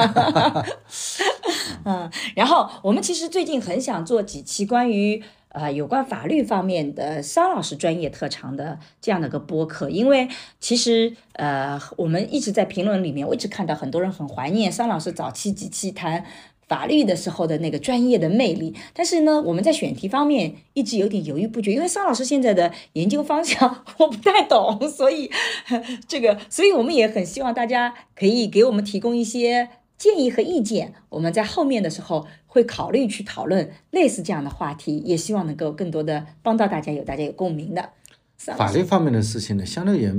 [1.84, 5.24] 嗯，然后我们其实最近很想做几期关于
[5.58, 10.28] 呃有关法律方面的桑老师专业特长的这样的个播客，因为
[10.60, 16.24] 其实呃我们一直在评论里面，我一直看到很多人很怀念桑老师早期几期谈。
[16.68, 25.30] 法律的时候的那个专业的魅力，但是呢，我们在选题方面一直有点犹豫不决，因为桑老师现在的研究方向我不太懂，所以
[26.06, 37.90] 这个，所以我们也很希望大家可以给我们提供一些建议和意见，我们在后面的时候会考虑去讨论类似这样的话题，也希望能够更多的帮到大家，有大家有共鸣的。
[38.36, 40.14] 法律方面的事情呢，相对也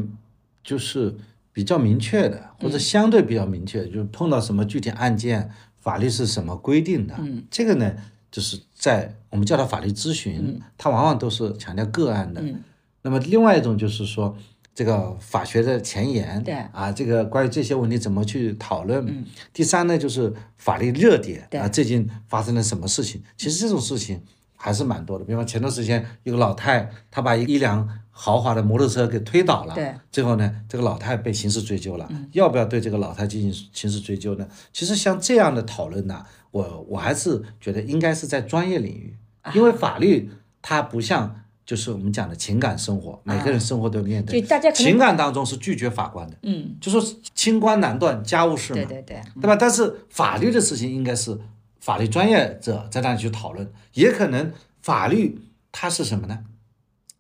[0.61, 1.15] 就是
[1.53, 7.95] 比较明确的，或者嗯相对比较明确，就是碰到什么具体案件，法律是什么规定的，嗯这个呢，
[8.30, 12.41] 就是在我们叫它法律咨询，它往往都是强调个案的。
[12.41, 12.61] 嗯
[13.01, 14.35] 那么另外一种就是说。
[14.80, 19.26] 这个法学的前沿，对啊，这个关于这些问题怎么去讨论？
[19.51, 23.22] 第三呢，就是法律热点对啊，最近发生了什么事情？
[23.35, 24.23] 其实这种事情
[24.56, 25.26] 还是蛮多的。
[25.26, 32.10] 比方前段时间有个老太，她把一辆豪华的摩托车给推倒了，对，最后呢，这个老太被刑事追究了。
[32.31, 34.47] 要不要对这个老太进行刑事追究呢？
[34.72, 39.18] 其实像这样的讨论呢，我我还是觉得应该是在专业领域，
[39.53, 40.31] 因为法律
[40.61, 41.39] 它不像
[41.69, 44.41] 就是我们讲的情感生活，每个人生活都面对。
[44.41, 46.99] 就大家情感当中是拒绝法官的，嗯，就说
[47.35, 49.55] 清官难断家务事嘛，对对对，对吧？
[49.55, 51.39] 但是法律的事情应该是
[51.79, 54.51] 法律专业者在那里去讨论，也可能
[54.81, 55.39] 法律
[55.71, 56.39] 它是什么呢？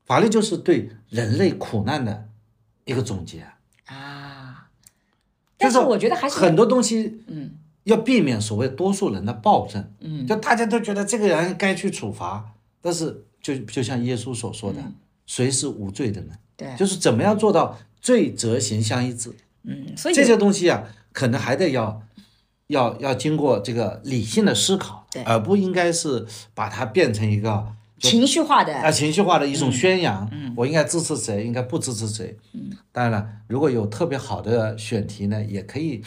[0.07, 2.29] 法律就是对人类苦难的
[2.85, 3.45] 一个总结，
[3.85, 4.65] 啊，
[5.59, 7.51] 但是我觉得还是很多东西，嗯，
[7.83, 14.79] 要避免所谓多数人的暴政，嗯，就大家都觉得这个人该去处罚，但是就就像耶稣所说的，
[15.25, 16.33] 谁是无罪的呢？
[16.57, 19.33] 对，就是怎么样做到罪责刑相一致，
[19.63, 20.83] 嗯，所以这些东西啊，
[21.13, 22.01] 可能还得要
[22.67, 25.23] 要要经过这个理性的思考，对。
[25.23, 32.37] 而不应该是把它变成一个情绪化的啊情绪化的一种宣扬，我应该支持谁，应该不支持谁。
[32.53, 36.01] 嗯，当然了，如果有特别好的选题呢，也可以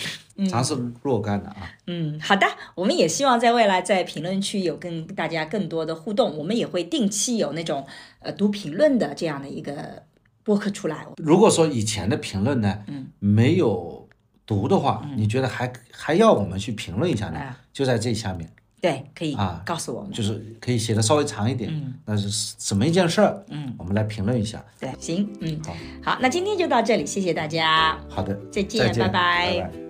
[0.48, 1.70] 尝试若干的啊。
[1.86, 7.86] 嗯，好的，我们也希望在未来在评论区有跟大家更多的互动，我们也会定期有那种
[8.20, 10.02] 呃读评论的这样的一个
[10.42, 11.06] 播客出来。
[11.18, 14.08] 如果说以前的评论呢，嗯，没有
[14.46, 17.38] 读的话，你觉得还还要我们去评论一下呢？
[17.72, 18.50] 就在这下面。
[18.82, 22.28] 对，可以啊，告诉我们，就是可以写的稍微长一点，嗯，那是
[22.58, 23.44] 什么一件事儿？
[23.48, 24.60] 嗯，我们来评论一下。
[24.80, 27.96] 对，行，嗯，好，好，那今天就到这里，谢谢大家。
[28.08, 29.60] 好的，再见，拜拜。
[29.60, 29.81] 大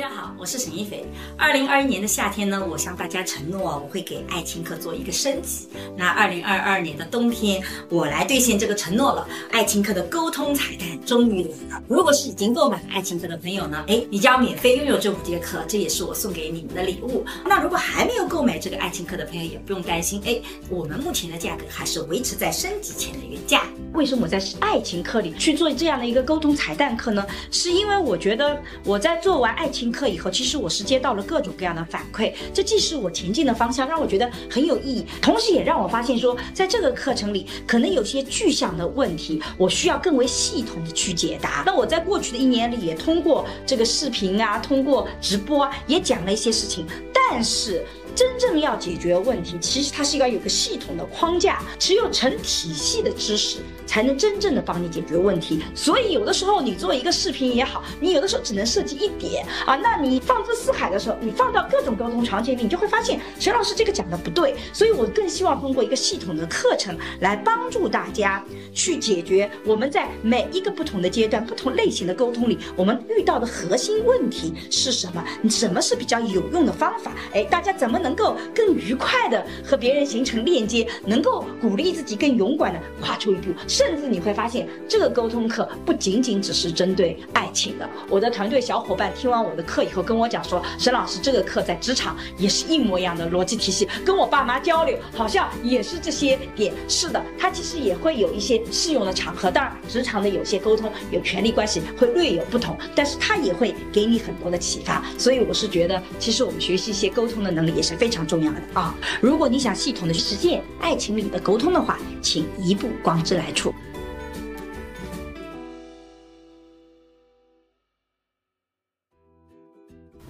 [0.00, 1.04] 大家好，我是沈一菲。
[1.36, 5.68] 二零二一年的夏天呢，我向大家承诺，我会给爱情课做一个升级。
[5.94, 9.28] 那二零二二年的冬天，我来兑现这个承诺了。
[9.50, 11.82] 爱情课的沟通彩蛋终于来了。
[11.86, 17.22] 如果是已经购买爱情课的朋友呢，哎，你将免费拥有这五节课，这也是我送给你们的礼物。
[17.44, 20.40] 那如果还没有购买这个爱情课的朋友，也不用担心，哎，
[20.70, 23.64] 我们目前的价格还是维持在升级前的原价。
[23.92, 27.22] 为什么我在爱情课里去做这样的一个沟通彩蛋课呢？
[27.50, 41.62] 是因为我觉得我在做完爱情课以后，其实我是接到了各种各样的反馈，这既是我前进的方向，让我觉得很有意义，同时也让我发现说，在这个课程里，可能有些具象的问题，我需要更为系统的去解答。
[41.66, 47.84] 那我在过去的一年里，也通过这个视频啊，通过直播啊，也讲了一些事情，但是。
[48.14, 55.62] 真正要解决问题，其实它是要有个系统的框架，只有成体系的知识，才能真正的帮你解决问题。
[55.74, 64.56] 所以有的时候你做一个视频也好，你有的时候只能涉及一点啊，那你放之四海的时候，你放到各种沟通场景里，你就会发现陈老师这个讲的不对。
[64.72, 75.24] 所以我更希望通过一个系统的课程来帮助大家去解决我们在每一个不同的阶段、不同类型的沟通里，我们遇到的核心问题是什么？
[75.48, 77.12] 什么是比较有用的方法？
[77.32, 77.99] 哎，大家怎么？
[78.00, 87.88] 能够更愉快的和别人形成链接，能够鼓励自己更勇敢的跨出一步，甚至你会发现，这个沟通课不仅仅只是针对爱情的。
[88.08, 96.72] 我的团队小伙伴听完我的课以后跟我讲说，沈老师这个课在职场也是一模一样的逻辑体系，跟我爸妈交流好像也是这些点。
[96.88, 105.04] 是的，它其实也会有一些适用的场合，当然职场的有些沟通有权利关系会略有不同，但是它也会给你很多的启发。
[105.18, 107.89] 所以我是觉得，其实我们学习一些沟通的能力也是。
[107.90, 108.94] 是非常重要的啊！
[109.20, 113.74] 如果你想系统的实践爱情里的沟通的话，请移步光之来处。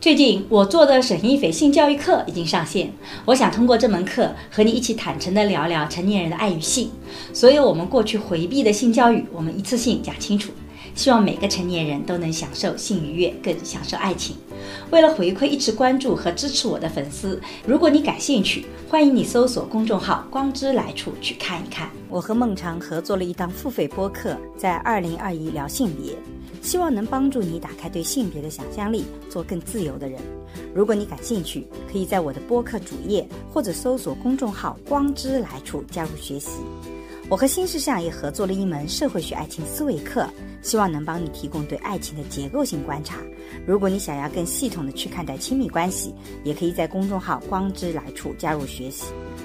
[0.00, 2.90] 最近我做的沈一斐性教育课已经上线，
[3.26, 6.90] 我想通过这门课和你一起坦诚的聊聊成年人的爱与性，
[7.34, 10.50] 所有我们过去回避的性教育，我们一次性讲清楚。
[10.94, 14.34] 希望每个成年人都能享受性愉悦，更享受爱情。
[14.90, 21.88] 为了回馈一直关注和支持我的粉丝，如果你感兴趣，欢迎你搜索公众号“光之来处”去看一看。
[22.08, 26.16] 我和孟尝合作了一档付费播客，在二零二一聊性别，
[26.60, 30.20] 希望能帮助你打开对性别的想象力，做更自由的人。
[30.74, 36.50] 如果你感兴趣，可以在我的播客主页或者搜索公众号“光之来处”加入学习。
[37.30, 40.28] 我和新世相也合作了一门社会学爱情思维课，
[40.62, 43.18] 希望能帮你提供对爱情的结构性观察。
[43.64, 46.12] 如果你想要更系统的去看待亲密关系，
[46.42, 49.04] 也可以在公众号“光之来处”加入学习。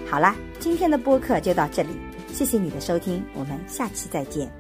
[0.10, 1.90] 好啦，今天的播客就到这里，
[2.34, 4.52] 谢谢你的收听，我们下期再见。